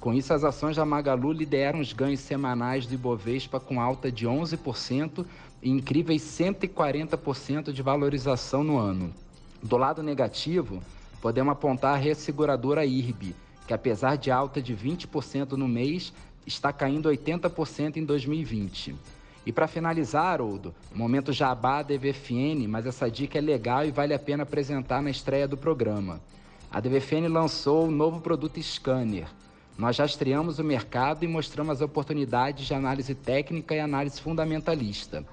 Com 0.06 0.14
isso, 0.14 0.32
as 0.32 0.44
ações 0.44 0.76
da 0.76 0.84
Magalu 0.84 1.32
lideram 1.32 1.80
os 1.80 1.92
ganhos 1.92 2.20
semanais 2.20 2.86
do 2.86 2.94
Ibovespa 2.94 3.58
com 3.58 3.80
alta 3.80 4.08
de 4.08 4.24
11% 4.24 5.26
e 5.60 5.68
incríveis 5.68 6.22
140% 6.22 7.72
de 7.72 7.82
valorização 7.82 8.62
no 8.62 8.78
ano. 8.78 9.12
Do 9.60 9.76
lado 9.76 10.04
negativo, 10.04 10.80
podemos 11.20 11.50
apontar 11.50 11.94
a 11.94 11.98
resseguradora 11.98 12.86
IRB, 12.86 13.34
que 13.66 13.74
apesar 13.74 14.14
de 14.14 14.30
alta 14.30 14.62
de 14.62 14.76
20% 14.76 15.54
no 15.54 15.66
mês, 15.66 16.12
está 16.46 16.72
caindo 16.72 17.08
80% 17.08 17.96
em 17.96 18.04
2020. 18.04 18.94
E 19.44 19.50
para 19.50 19.66
finalizar, 19.66 20.26
Haroldo, 20.34 20.72
momento 20.94 21.32
jabá 21.32 21.82
da 21.82 21.94
EVFN, 21.94 22.68
mas 22.68 22.86
essa 22.86 23.10
dica 23.10 23.38
é 23.38 23.40
legal 23.40 23.84
e 23.84 23.90
vale 23.90 24.14
a 24.14 24.20
pena 24.20 24.44
apresentar 24.44 25.02
na 25.02 25.10
estreia 25.10 25.48
do 25.48 25.56
programa. 25.56 26.20
A 26.70 26.78
DVFN 26.78 27.26
lançou 27.28 27.88
o 27.88 27.90
novo 27.90 28.20
produto 28.20 28.62
Scanner, 28.62 29.26
nós 29.78 29.96
já 29.96 30.06
estreamos 30.06 30.58
o 30.58 30.64
mercado 30.64 31.24
e 31.24 31.28
mostramos 31.28 31.76
as 31.76 31.80
oportunidades 31.82 32.66
de 32.66 32.74
análise 32.74 33.14
técnica 33.14 33.74
e 33.74 33.80
análise 33.80 34.20
fundamentalista. 34.20 35.24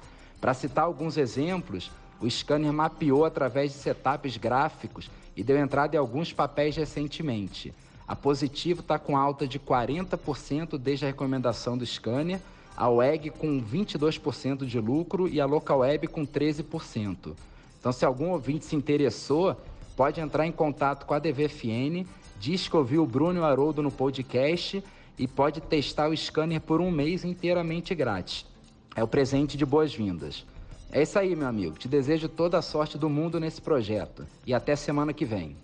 Para 0.41 0.53
citar 0.53 0.83
alguns 0.83 1.17
exemplos, 1.17 1.89
o 2.19 2.29
scanner 2.29 2.73
mapeou 2.73 3.23
através 3.23 3.71
de 3.71 3.77
setups 3.77 4.35
gráficos 4.35 5.09
e 5.35 5.43
deu 5.43 5.57
entrada 5.57 5.95
em 5.95 5.99
alguns 5.99 6.33
papéis 6.33 6.75
recentemente. 6.75 7.73
A 8.05 8.17
Positivo 8.17 8.81
está 8.81 8.99
com 8.99 9.17
alta 9.17 9.47
de 9.47 9.57
40% 9.57 10.77
desde 10.77 11.05
a 11.05 11.07
recomendação 11.07 11.77
do 11.77 11.85
scanner, 11.85 12.39
a 12.75 12.89
WEG 12.89 13.29
com 13.29 13.63
22% 13.63 14.65
de 14.65 14.79
lucro 14.79 15.27
e 15.29 15.39
a 15.39 15.45
LocalWeb 15.45 16.07
com 16.07 16.27
13%. 16.27 17.33
Então, 17.79 17.91
se 17.93 18.03
algum 18.03 18.31
ouvinte 18.31 18.65
se 18.65 18.75
interessou, 18.75 19.55
pode 19.95 20.19
entrar 20.19 20.45
em 20.45 20.51
contato 20.51 21.05
com 21.05 21.13
a 21.13 21.19
DVFN 21.19 22.05
Diz 22.43 22.67
que 22.67 22.75
ouviu 22.75 23.03
o 23.03 23.07
Bruno 23.07 23.39
e 23.39 23.41
o 23.41 23.45
Haroldo 23.45 23.81
no 23.81 23.89
podcast 23.89 24.83
e 25.17 25.25
pode 25.25 25.61
testar 25.61 26.09
o 26.09 26.17
scanner 26.17 26.59
por 26.59 26.81
um 26.81 26.91
mês 26.91 27.23
inteiramente 27.23 27.95
grátis. 27.95 28.45
É 28.97 29.01
o 29.01 29.07
presente 29.07 29.55
de 29.55 29.65
boas-vindas. 29.65 30.45
É 30.91 31.01
isso 31.01 31.17
aí, 31.17 31.37
meu 31.37 31.47
amigo. 31.47 31.77
Te 31.77 31.87
desejo 31.87 32.27
toda 32.27 32.57
a 32.57 32.61
sorte 32.61 32.97
do 32.97 33.09
mundo 33.09 33.39
nesse 33.39 33.61
projeto. 33.61 34.27
E 34.45 34.53
até 34.53 34.75
semana 34.75 35.13
que 35.13 35.23
vem. 35.23 35.55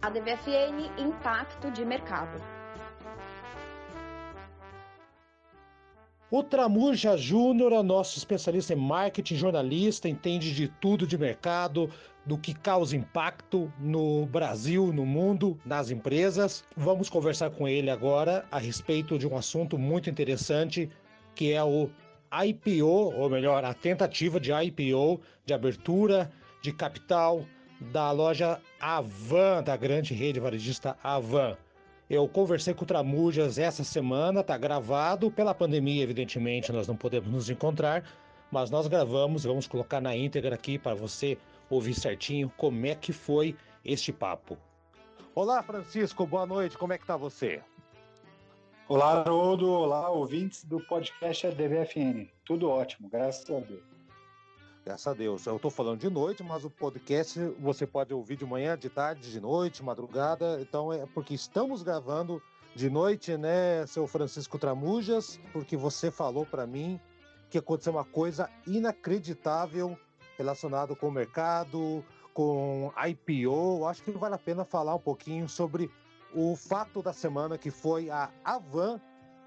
A 0.00 0.08
DVFN 0.08 0.90
Impacto 0.96 1.70
de 1.70 1.84
Mercado. 1.84 2.40
O 6.30 6.42
Tramuja 6.42 7.16
Júnior 7.16 7.72
é 7.72 7.82
nosso 7.82 8.18
especialista 8.18 8.72
em 8.72 8.76
marketing, 8.76 9.36
jornalista, 9.36 10.08
entende 10.08 10.52
de 10.52 10.66
tudo 10.66 11.06
de 11.06 11.16
mercado, 11.16 11.88
do 12.26 12.38
que 12.38 12.54
causa 12.54 12.96
impacto 12.96 13.72
no 13.78 14.26
Brasil, 14.26 14.92
no 14.92 15.04
mundo, 15.04 15.58
nas 15.64 15.90
empresas. 15.90 16.64
Vamos 16.76 17.10
conversar 17.10 17.50
com 17.50 17.68
ele 17.68 17.90
agora 17.90 18.44
a 18.50 18.58
respeito 18.58 19.18
de 19.18 19.26
um 19.26 19.36
assunto 19.36 19.78
muito 19.78 20.08
interessante 20.08 20.90
que 21.34 21.52
é 21.52 21.62
o 21.62 21.90
IPO, 22.32 22.86
ou 22.86 23.28
melhor, 23.28 23.64
a 23.64 23.74
tentativa 23.74 24.40
de 24.40 24.50
IPO, 24.52 25.20
de 25.44 25.52
abertura 25.52 26.30
de 26.62 26.72
capital 26.72 27.44
da 27.92 28.10
loja 28.10 28.60
Avan, 28.80 29.62
da 29.62 29.76
grande 29.76 30.14
rede 30.14 30.40
varejista 30.40 30.96
Avan. 31.02 31.56
Eu 32.08 32.28
conversei 32.28 32.74
com 32.74 32.84
o 32.84 32.86
Tramujas 32.86 33.58
essa 33.58 33.84
semana, 33.84 34.42
tá 34.42 34.56
gravado. 34.56 35.30
Pela 35.30 35.54
pandemia, 35.54 36.02
evidentemente, 36.02 36.72
nós 36.72 36.86
não 36.86 36.96
podemos 36.96 37.30
nos 37.30 37.50
encontrar, 37.50 38.04
mas 38.50 38.70
nós 38.70 38.86
gravamos, 38.86 39.44
vamos 39.44 39.66
colocar 39.66 40.00
na 40.00 40.16
íntegra 40.16 40.54
aqui 40.54 40.78
para 40.78 40.94
você 40.94 41.38
ouvir 41.74 41.94
certinho 41.94 42.52
como 42.56 42.86
é 42.86 42.94
que 42.94 43.12
foi 43.12 43.56
este 43.84 44.12
papo. 44.12 44.56
Olá, 45.34 45.62
Francisco, 45.62 46.24
boa 46.24 46.46
noite, 46.46 46.78
como 46.78 46.92
é 46.92 46.98
que 46.98 47.04
tá 47.04 47.16
você? 47.16 47.60
Olá, 48.88 49.20
Haroldo, 49.20 49.68
olá, 49.68 50.08
ouvintes 50.08 50.62
do 50.64 50.78
podcast 50.78 51.48
DVFN. 51.50 52.28
Tudo 52.44 52.68
ótimo, 52.68 53.08
graças 53.08 53.50
a 53.50 53.58
Deus. 53.58 53.82
Graças 54.84 55.06
a 55.06 55.14
Deus. 55.14 55.46
Eu 55.46 55.56
estou 55.56 55.70
falando 55.70 56.00
de 56.00 56.10
noite, 56.10 56.44
mas 56.44 56.64
o 56.64 56.70
podcast 56.70 57.40
você 57.58 57.86
pode 57.86 58.14
ouvir 58.14 58.36
de 58.36 58.44
manhã, 58.44 58.78
de 58.78 58.88
tarde, 58.88 59.32
de 59.32 59.40
noite, 59.40 59.82
madrugada. 59.82 60.60
Então 60.60 60.92
é 60.92 61.06
porque 61.06 61.34
estamos 61.34 61.82
gravando 61.82 62.40
de 62.76 62.88
noite, 62.88 63.36
né, 63.36 63.86
seu 63.86 64.06
Francisco 64.06 64.58
Tramujas, 64.58 65.40
porque 65.52 65.76
você 65.76 66.10
falou 66.10 66.44
para 66.44 66.66
mim 66.66 67.00
que 67.48 67.58
aconteceu 67.58 67.94
uma 67.94 68.04
coisa 68.04 68.50
inacreditável 68.66 69.98
relacionado 70.36 70.94
com 70.96 71.08
o 71.08 71.12
mercado, 71.12 72.04
com 72.32 72.92
IPO. 73.08 73.86
Acho 73.86 74.02
que 74.02 74.10
vale 74.10 74.34
a 74.34 74.38
pena 74.38 74.64
falar 74.64 74.94
um 74.94 75.00
pouquinho 75.00 75.48
sobre 75.48 75.90
o 76.34 76.56
fato 76.56 77.00
da 77.00 77.12
semana 77.12 77.56
que 77.56 77.70
foi 77.70 78.10
a 78.10 78.30
Avan 78.44 79.00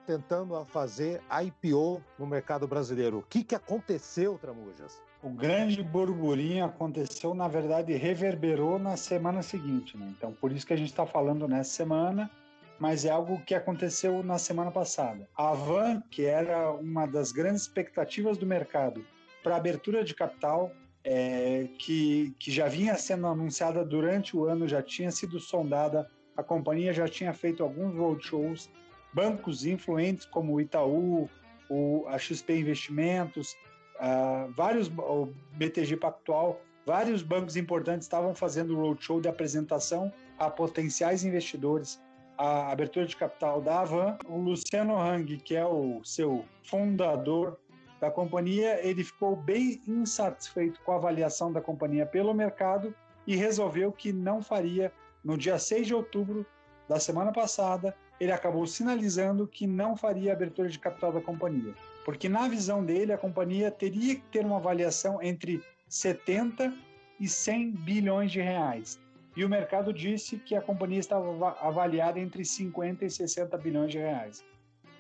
tentando 0.05 0.63
fazer 0.65 1.21
IPO 1.29 2.01
no 2.17 2.25
mercado 2.25 2.65
brasileiro. 2.65 3.19
O 3.19 3.23
que, 3.23 3.43
que 3.43 3.53
aconteceu, 3.53 4.37
Tramujas? 4.37 5.01
O 5.21 5.29
grande 5.29 5.83
burburinho 5.83 6.63
aconteceu, 6.63 7.33
na 7.33 7.49
verdade, 7.49 7.93
reverberou 7.93 8.79
na 8.79 8.95
semana 8.95 9.41
seguinte. 9.41 9.97
Né? 9.97 10.13
Então, 10.17 10.31
por 10.31 10.53
isso 10.53 10.65
que 10.65 10.73
a 10.73 10.77
gente 10.77 10.89
está 10.89 11.05
falando 11.05 11.45
nessa 11.47 11.71
semana, 11.71 12.31
mas 12.79 13.03
é 13.03 13.09
algo 13.09 13.41
que 13.41 13.53
aconteceu 13.53 14.23
na 14.23 14.37
semana 14.37 14.71
passada. 14.71 15.27
A 15.35 15.49
Avan, 15.49 16.01
que 16.09 16.23
era 16.25 16.71
uma 16.71 17.05
das 17.05 17.33
grandes 17.33 17.63
expectativas 17.63 18.37
do 18.37 18.45
mercado 18.45 19.03
para 19.47 19.55
abertura 19.55 20.03
de 20.03 20.13
capital, 20.13 20.73
é, 21.05 21.69
que, 21.79 22.35
que 22.37 22.51
já 22.51 22.67
vinha 22.67 22.95
sendo 22.97 23.27
anunciada 23.27 23.85
durante 23.85 24.35
o 24.35 24.43
ano, 24.43 24.67
já 24.67 24.81
tinha 24.81 25.09
sido 25.09 25.39
sondada, 25.39 26.05
a 26.35 26.43
companhia 26.43 26.91
já 26.91 27.07
tinha 27.07 27.33
feito 27.33 27.63
alguns 27.63 27.95
roadshows, 27.95 28.69
bancos 29.13 29.65
influentes 29.65 30.25
como 30.25 30.55
o 30.55 30.59
Itaú, 30.59 31.29
o, 31.69 32.03
a 32.09 32.19
XP 32.19 32.59
Investimentos, 32.59 33.55
uh, 33.95 34.51
vários, 34.51 34.89
o 34.89 35.29
BTG 35.53 35.95
Pactual, 35.95 36.59
vários 36.85 37.23
bancos 37.23 37.55
importantes 37.55 38.05
estavam 38.05 38.35
fazendo 38.35 38.75
roadshow 38.75 39.21
de 39.21 39.29
apresentação 39.29 40.11
a 40.37 40.49
potenciais 40.49 41.23
investidores 41.23 42.01
a 42.37 42.69
abertura 42.69 43.05
de 43.05 43.15
capital 43.15 43.61
da 43.61 43.79
Avan. 43.79 44.17
O 44.25 44.37
Luciano 44.37 44.95
Hang, 44.95 45.37
que 45.37 45.55
é 45.55 45.65
o 45.65 46.01
seu 46.03 46.45
fundador, 46.63 47.57
da 47.99 48.11
companhia, 48.11 48.79
ele 48.85 49.03
ficou 49.03 49.35
bem 49.35 49.81
insatisfeito 49.87 50.79
com 50.81 50.91
a 50.91 50.95
avaliação 50.95 51.51
da 51.51 51.61
companhia 51.61 52.05
pelo 52.05 52.33
mercado 52.33 52.93
e 53.25 53.35
resolveu 53.35 53.91
que 53.91 54.13
não 54.13 54.41
faria, 54.41 54.91
no 55.23 55.37
dia 55.37 55.57
6 55.57 55.87
de 55.87 55.93
outubro 55.93 56.45
da 56.87 56.99
semana 56.99 57.31
passada, 57.31 57.95
ele 58.19 58.31
acabou 58.31 58.65
sinalizando 58.65 59.47
que 59.47 59.67
não 59.67 59.95
faria 59.95 60.33
abertura 60.33 60.69
de 60.69 60.79
capital 60.79 61.11
da 61.11 61.21
companhia. 61.21 61.73
Porque, 62.05 62.29
na 62.29 62.47
visão 62.47 62.83
dele, 62.83 63.11
a 63.11 63.17
companhia 63.17 63.69
teria 63.69 64.15
que 64.15 64.23
ter 64.31 64.45
uma 64.45 64.57
avaliação 64.57 65.21
entre 65.21 65.61
70 65.89 66.73
e 67.19 67.27
100 67.27 67.71
bilhões 67.71 68.31
de 68.31 68.39
reais. 68.39 68.99
E 69.35 69.43
o 69.43 69.49
mercado 69.49 69.93
disse 69.93 70.37
que 70.37 70.55
a 70.55 70.61
companhia 70.61 70.99
estava 70.99 71.49
avaliada 71.59 72.19
entre 72.19 72.43
50 72.43 73.05
e 73.05 73.09
60 73.09 73.57
bilhões 73.57 73.91
de 73.91 73.97
reais. 73.97 74.43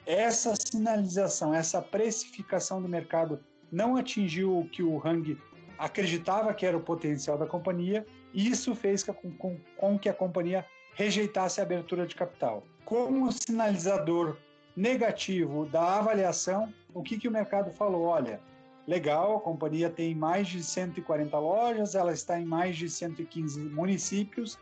Essa 0.07 0.53
sinalização, 0.55 1.53
essa 1.53 1.81
precificação 1.81 2.81
do 2.81 2.87
mercado 2.87 3.43
não 3.69 3.97
atingiu 3.97 4.57
o 4.57 4.69
que 4.69 4.81
o 4.81 5.05
Hang 5.05 5.37
acreditava 5.77 6.53
que 6.53 6.65
era 6.65 6.77
o 6.77 6.81
potencial 6.81 7.37
da 7.37 7.45
companhia, 7.45 8.05
e 8.33 8.47
isso 8.47 8.73
fez 8.73 9.03
com, 9.03 9.13
com, 9.33 9.59
com 9.75 9.99
que 9.99 10.07
a 10.07 10.13
companhia 10.13 10.65
rejeitasse 10.93 11.59
a 11.59 11.63
abertura 11.63 12.07
de 12.07 12.15
capital. 12.15 12.63
Como 12.85 13.29
sinalizador 13.33 14.37
negativo 14.77 15.65
da 15.65 15.97
avaliação, 15.97 16.73
o 16.93 17.03
que, 17.03 17.17
que 17.17 17.27
o 17.27 17.31
mercado 17.31 17.73
falou? 17.73 18.03
Olha, 18.03 18.39
legal, 18.87 19.35
a 19.35 19.41
companhia 19.41 19.89
tem 19.89 20.15
mais 20.15 20.47
de 20.47 20.63
140 20.63 21.37
lojas, 21.37 21.95
ela 21.95 22.13
está 22.13 22.39
em 22.39 22.45
mais 22.45 22.77
de 22.77 22.89
115 22.89 23.59
municípios. 23.59 24.57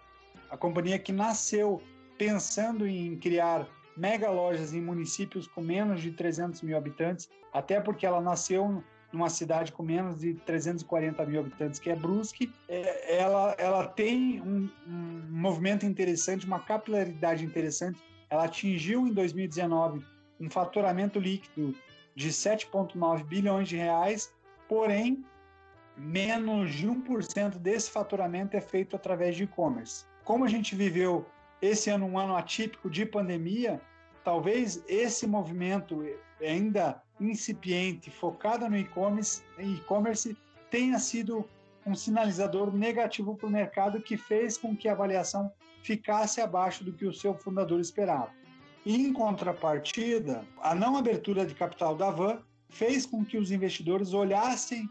A 0.49 0.57
companhia 0.57 0.97
que 0.97 1.11
nasceu 1.11 1.79
pensando 2.17 2.87
em 2.87 3.15
criar 3.19 3.67
mega 3.95 4.29
lojas 4.29 4.73
em 4.73 4.81
municípios 4.81 5.47
com 5.47 5.61
menos 5.61 6.01
de 6.01 6.11
300 6.11 6.61
mil 6.61 6.77
habitantes, 6.77 7.29
até 7.53 7.79
porque 7.79 8.05
ela 8.05 8.21
nasceu 8.21 8.83
numa 9.11 9.29
cidade 9.29 9.71
com 9.71 9.81
menos 9.81 10.19
de 10.19 10.33
340 10.33 11.25
mil 11.25 11.39
habitantes, 11.39 11.79
que 11.79 11.89
é 11.89 11.95
Brusque, 11.95 12.51
é, 12.67 13.17
ela, 13.17 13.55
ela 13.57 13.87
tem 13.87 14.41
um, 14.41 14.69
um 14.87 15.23
movimento 15.29 15.85
interessante, 15.85 16.45
uma 16.45 16.59
capilaridade 16.59 17.45
interessante. 17.45 17.99
Ela 18.29 18.45
atingiu 18.45 19.07
em 19.07 19.13
2019 19.13 20.03
um 20.39 20.49
faturamento 20.49 21.19
líquido 21.19 21.73
de 22.13 22.29
7,9 22.29 23.23
bilhões 23.23 23.69
de 23.69 23.77
reais, 23.77 24.33
porém, 24.67 25.23
menos 25.97 26.73
de 26.73 26.87
1% 26.87 27.57
desse 27.57 27.89
faturamento 27.89 28.57
é 28.57 28.61
feito 28.61 28.95
através 28.95 29.35
de 29.35 29.43
e-commerce. 29.43 30.05
Como 30.23 30.43
a 30.43 30.47
gente 30.47 30.75
viveu 30.75 31.25
esse 31.61 31.89
ano 31.89 32.05
um 32.05 32.17
ano 32.17 32.35
atípico 32.35 32.89
de 32.89 33.05
pandemia, 33.05 33.81
talvez 34.23 34.83
esse 34.87 35.25
movimento 35.25 36.03
ainda 36.41 37.01
incipiente, 37.19 38.11
focado 38.11 38.67
no 38.69 38.77
e-commerce, 38.77 40.37
tenha 40.69 40.99
sido 40.99 41.47
um 41.85 41.95
sinalizador 41.95 42.75
negativo 42.75 43.35
para 43.35 43.47
o 43.47 43.51
mercado 43.51 44.01
que 44.01 44.17
fez 44.17 44.57
com 44.57 44.75
que 44.75 44.89
a 44.89 44.93
avaliação 44.93 45.51
ficasse 45.83 46.41
abaixo 46.41 46.83
do 46.83 46.91
que 46.91 47.05
o 47.05 47.13
seu 47.13 47.35
fundador 47.35 47.79
esperava. 47.79 48.31
Em 48.85 49.13
contrapartida, 49.13 50.43
a 50.61 50.73
não 50.75 50.97
abertura 50.97 51.45
de 51.45 51.53
capital 51.53 51.95
da 51.95 52.09
Van 52.09 52.39
fez 52.69 53.05
com 53.05 53.23
que 53.23 53.37
os 53.37 53.51
investidores 53.51 54.13
olhassem 54.13 54.89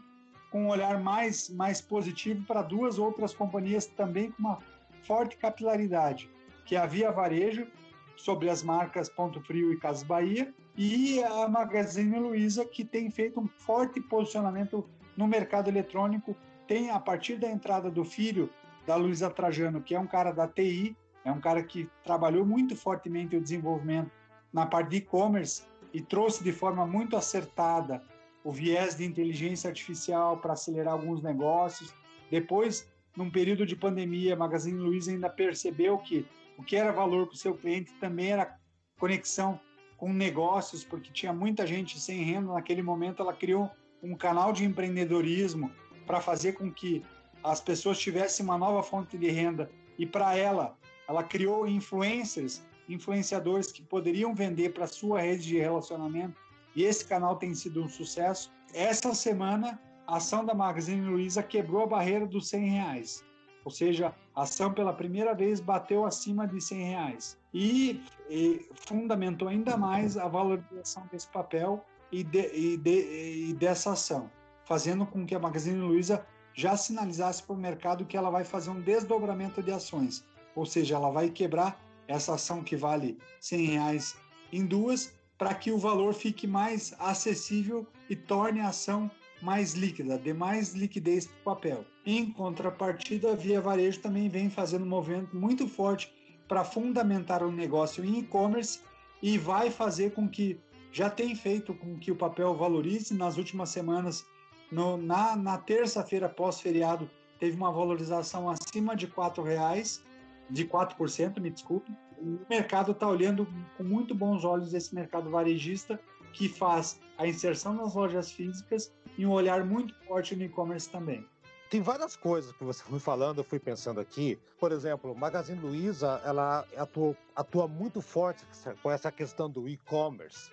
com 0.51 0.63
um 0.63 0.69
olhar 0.69 1.01
mais, 1.01 1.49
mais 1.49 1.81
positivo 1.81 2.45
para 2.45 2.61
duas 2.61 2.97
outras 2.97 3.33
companhias 3.33 3.85
também 3.85 4.31
com 4.31 4.41
uma 4.41 4.59
forte 5.03 5.35
capilaridade, 5.37 6.29
que 6.65 6.75
é 6.75 6.79
a 6.79 6.85
Via 6.85 7.11
Varejo, 7.11 7.67
sobre 8.15 8.49
as 8.49 8.63
marcas 8.63 9.09
Ponto 9.09 9.39
Frio 9.41 9.71
e 9.71 9.77
Casas 9.77 10.03
Bahia, 10.03 10.53
e 10.77 11.23
a 11.23 11.47
Magazine 11.47 12.17
Luiza, 12.19 12.65
que 12.65 12.83
tem 12.83 13.09
feito 13.09 13.39
um 13.39 13.47
forte 13.47 14.01
posicionamento 14.01 14.87
no 15.15 15.27
mercado 15.27 15.69
eletrônico, 15.69 16.35
tem 16.67 16.89
a 16.89 16.99
partir 16.99 17.37
da 17.37 17.49
entrada 17.49 17.89
do 17.89 18.03
filho 18.03 18.49
da 18.85 18.95
Luiza 18.95 19.29
Trajano, 19.29 19.81
que 19.81 19.95
é 19.95 19.99
um 19.99 20.07
cara 20.07 20.31
da 20.31 20.47
TI, 20.47 20.95
é 21.23 21.31
um 21.31 21.39
cara 21.39 21.63
que 21.63 21.89
trabalhou 22.03 22.45
muito 22.45 22.75
fortemente 22.75 23.35
o 23.35 23.41
desenvolvimento 23.41 24.11
na 24.53 24.65
parte 24.65 24.91
de 24.91 24.97
e-commerce 24.97 25.63
e 25.93 26.01
trouxe 26.01 26.43
de 26.43 26.51
forma 26.51 26.85
muito 26.85 27.15
acertada 27.15 28.03
o 28.43 28.51
viés 28.51 28.95
de 28.95 29.05
inteligência 29.05 29.69
artificial 29.69 30.37
para 30.37 30.53
acelerar 30.53 30.93
alguns 30.93 31.21
negócios. 31.21 31.93
Depois, 32.29 32.87
num 33.15 33.31
período 33.31 33.65
de 33.65 33.75
pandemia, 33.75 34.33
a 34.33 34.37
Magazine 34.37 34.77
Luiza 34.77 35.11
ainda 35.11 35.29
percebeu 35.29 35.97
que 35.97 36.27
o 36.57 36.63
que 36.63 36.75
era 36.75 36.91
valor 36.91 37.27
para 37.27 37.35
o 37.35 37.37
seu 37.37 37.55
cliente 37.55 37.93
também 37.95 38.31
era 38.31 38.57
conexão 38.97 39.59
com 39.97 40.11
negócios, 40.11 40.83
porque 40.83 41.11
tinha 41.11 41.33
muita 41.33 41.65
gente 41.65 41.99
sem 41.99 42.23
renda 42.23 42.53
naquele 42.53 42.81
momento. 42.81 43.21
Ela 43.21 43.33
criou 43.33 43.69
um 44.01 44.15
canal 44.15 44.53
de 44.53 44.63
empreendedorismo 44.63 45.71
para 46.05 46.21
fazer 46.21 46.53
com 46.53 46.71
que 46.71 47.03
as 47.43 47.61
pessoas 47.61 47.99
tivessem 47.99 48.45
uma 48.45 48.57
nova 48.57 48.83
fonte 48.83 49.17
de 49.17 49.29
renda. 49.29 49.69
E 49.97 50.05
para 50.05 50.35
ela, 50.35 50.77
ela 51.07 51.23
criou 51.23 51.67
influencers, 51.67 52.63
influenciadores 52.89 53.71
que 53.71 53.81
poderiam 53.81 54.33
vender 54.33 54.73
para 54.73 54.87
sua 54.87 55.21
rede 55.21 55.47
de 55.47 55.57
relacionamento. 55.57 56.35
E 56.75 56.83
esse 56.83 57.05
canal 57.05 57.37
tem 57.37 57.53
sido 57.53 57.83
um 57.83 57.87
sucesso. 57.87 58.51
Essa 58.73 59.13
semana, 59.13 59.79
a 60.05 60.17
ação 60.17 60.43
da 60.43 60.53
Magazine 60.53 61.07
Luiza 61.07 61.41
quebrou 61.41 61.83
a 61.83 61.87
barreira 61.87 62.25
dos 62.25 62.49
100 62.49 62.69
reais. 62.69 63.25
Ou 63.65 63.71
seja, 63.71 64.13
a 64.35 64.43
ação 64.43 64.71
pela 64.71 64.93
primeira 64.93 65.33
vez 65.33 65.59
bateu 65.59 66.05
acima 66.05 66.47
de 66.47 66.61
100 66.61 66.83
reais. 66.83 67.37
E, 67.51 68.03
e 68.29 68.69
fundamentou 68.75 69.47
ainda 69.47 69.75
mais 69.75 70.17
a 70.17 70.27
valorização 70.27 71.07
desse 71.11 71.27
papel 71.27 71.83
e, 72.11 72.23
de, 72.23 72.51
e, 72.53 72.77
de, 72.77 73.49
e 73.49 73.53
dessa 73.55 73.93
ação, 73.93 74.29
fazendo 74.65 75.05
com 75.05 75.25
que 75.25 75.33
a 75.33 75.39
Magazine 75.39 75.79
Luiza 75.79 76.25
já 76.53 76.77
sinalizasse 76.77 77.41
para 77.41 77.55
o 77.55 77.57
mercado 77.57 78.05
que 78.05 78.15
ela 78.15 78.29
vai 78.29 78.45
fazer 78.45 78.69
um 78.69 78.79
desdobramento 78.79 79.63
de 79.63 79.71
ações. 79.71 80.23
Ou 80.55 80.65
seja, 80.65 80.95
ela 80.95 81.09
vai 81.09 81.29
quebrar 81.29 81.83
essa 82.07 82.35
ação 82.35 82.63
que 82.63 82.77
vale 82.77 83.17
100 83.41 83.65
reais 83.65 84.15
em 84.53 84.63
duas 84.65 85.13
para 85.37 85.53
que 85.53 85.71
o 85.71 85.77
valor 85.77 86.13
fique 86.13 86.47
mais 86.47 86.93
acessível 86.99 87.85
e 88.09 88.15
torne 88.15 88.61
a 88.61 88.69
ação 88.69 89.09
mais 89.41 89.73
líquida, 89.73 90.17
dê 90.17 90.33
mais 90.33 90.73
liquidez 90.73 91.27
para 91.27 91.35
o 91.35 91.43
papel. 91.55 91.85
Em 92.05 92.31
contrapartida, 92.31 93.31
a 93.31 93.35
Via 93.35 93.59
Varejo 93.59 93.99
também 93.99 94.29
vem 94.29 94.47
fazendo 94.47 94.85
um 94.85 94.89
movimento 94.89 95.35
muito 95.35 95.67
forte 95.67 96.13
para 96.47 96.63
fundamentar 96.63 97.43
o 97.43 97.51
negócio 97.51 98.05
em 98.05 98.19
e-commerce 98.19 98.79
e 99.23 99.39
vai 99.39 99.71
fazer 99.71 100.13
com 100.13 100.29
que 100.29 100.59
já 100.91 101.09
tem 101.09 101.35
feito 101.35 101.73
com 101.73 101.97
que 101.97 102.11
o 102.11 102.15
papel 102.15 102.55
valorize 102.55 103.11
nas 103.11 103.37
últimas 103.37 103.69
semanas. 103.69 104.23
No, 104.71 104.97
na, 104.97 105.35
na 105.35 105.57
terça-feira 105.57 106.29
pós-feriado 106.29 107.09
teve 107.39 107.57
uma 107.57 107.71
valorização 107.71 108.47
acima 108.47 108.95
de 108.95 109.07
R$ 109.07 109.43
reais, 109.43 110.03
de 110.47 110.63
4%, 110.63 111.39
me 111.39 111.49
desculpe. 111.49 111.91
O 112.19 112.39
mercado 112.47 112.91
está 112.91 113.07
olhando 113.07 113.47
com 113.77 113.83
muito 113.83 114.13
bons 114.13 114.45
olhos 114.45 114.75
esse 114.75 114.93
mercado 114.93 115.31
varejista 115.31 115.99
que 116.33 116.47
faz 116.47 116.99
a 117.17 117.27
inserção 117.27 117.73
nas 117.73 117.95
lojas 117.95 118.31
físicas 118.31 118.93
e 119.17 119.25
um 119.25 119.31
olhar 119.31 119.65
muito 119.65 119.95
forte 120.05 120.35
no 120.35 120.43
e-commerce 120.43 120.89
também. 120.89 121.25
Tem 121.69 121.81
várias 121.81 122.15
coisas 122.15 122.51
que 122.51 122.63
você 122.63 122.83
foi 122.83 122.99
falando, 122.99 123.39
eu 123.39 123.43
fui 123.43 123.59
pensando 123.59 123.99
aqui. 123.99 124.37
Por 124.59 124.71
exemplo, 124.71 125.15
Magazine 125.15 125.59
Luiza, 125.59 126.21
ela 126.23 126.65
atua, 126.77 127.15
atua 127.35 127.67
muito 127.67 128.01
forte 128.01 128.45
com 128.83 128.91
essa 128.91 129.11
questão 129.11 129.49
do 129.49 129.67
e-commerce. 129.67 130.51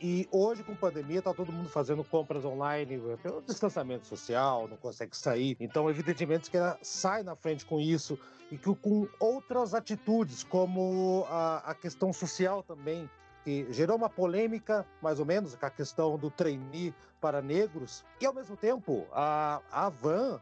E 0.00 0.26
hoje, 0.30 0.62
com 0.62 0.74
pandemia, 0.74 1.18
está 1.18 1.34
todo 1.34 1.52
mundo 1.52 1.68
fazendo 1.68 2.02
compras 2.02 2.42
online 2.44 2.98
pelo 3.22 3.42
distanciamento 3.42 4.06
social, 4.06 4.66
não 4.66 4.78
consegue 4.78 5.14
sair. 5.14 5.56
Então, 5.60 5.90
evidentemente, 5.90 6.50
que 6.50 6.56
ela 6.56 6.78
sai 6.80 7.22
na 7.22 7.36
frente 7.36 7.66
com 7.66 7.78
isso 7.78 8.18
e 8.50 8.56
que, 8.56 8.74
com 8.76 9.06
outras 9.18 9.74
atitudes, 9.74 10.42
como 10.42 11.26
a, 11.28 11.58
a 11.70 11.74
questão 11.74 12.14
social 12.14 12.62
também, 12.62 13.10
que 13.44 13.66
gerou 13.72 13.96
uma 13.96 14.10
polêmica, 14.10 14.86
mais 15.00 15.18
ou 15.18 15.26
menos, 15.26 15.54
com 15.54 15.66
a 15.66 15.70
questão 15.70 16.18
do 16.18 16.30
trainee 16.30 16.94
para 17.20 17.40
negros. 17.40 18.04
E, 18.20 18.26
ao 18.26 18.34
mesmo 18.34 18.56
tempo, 18.56 19.06
a, 19.12 19.60
a 19.70 19.88
Van, 19.88 20.40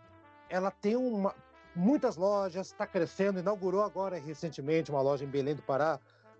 ela 0.48 0.70
tem 0.70 0.96
uma, 0.96 1.34
muitas 1.74 2.16
lojas, 2.16 2.68
está 2.68 2.86
crescendo, 2.86 3.38
inaugurou 3.38 3.82
agora 3.82 4.18
recentemente 4.18 4.90
uma 4.90 5.00
loja 5.00 5.24
em 5.24 5.28
Belém 5.28 5.54
do 5.54 5.62
Pará. 5.62 5.98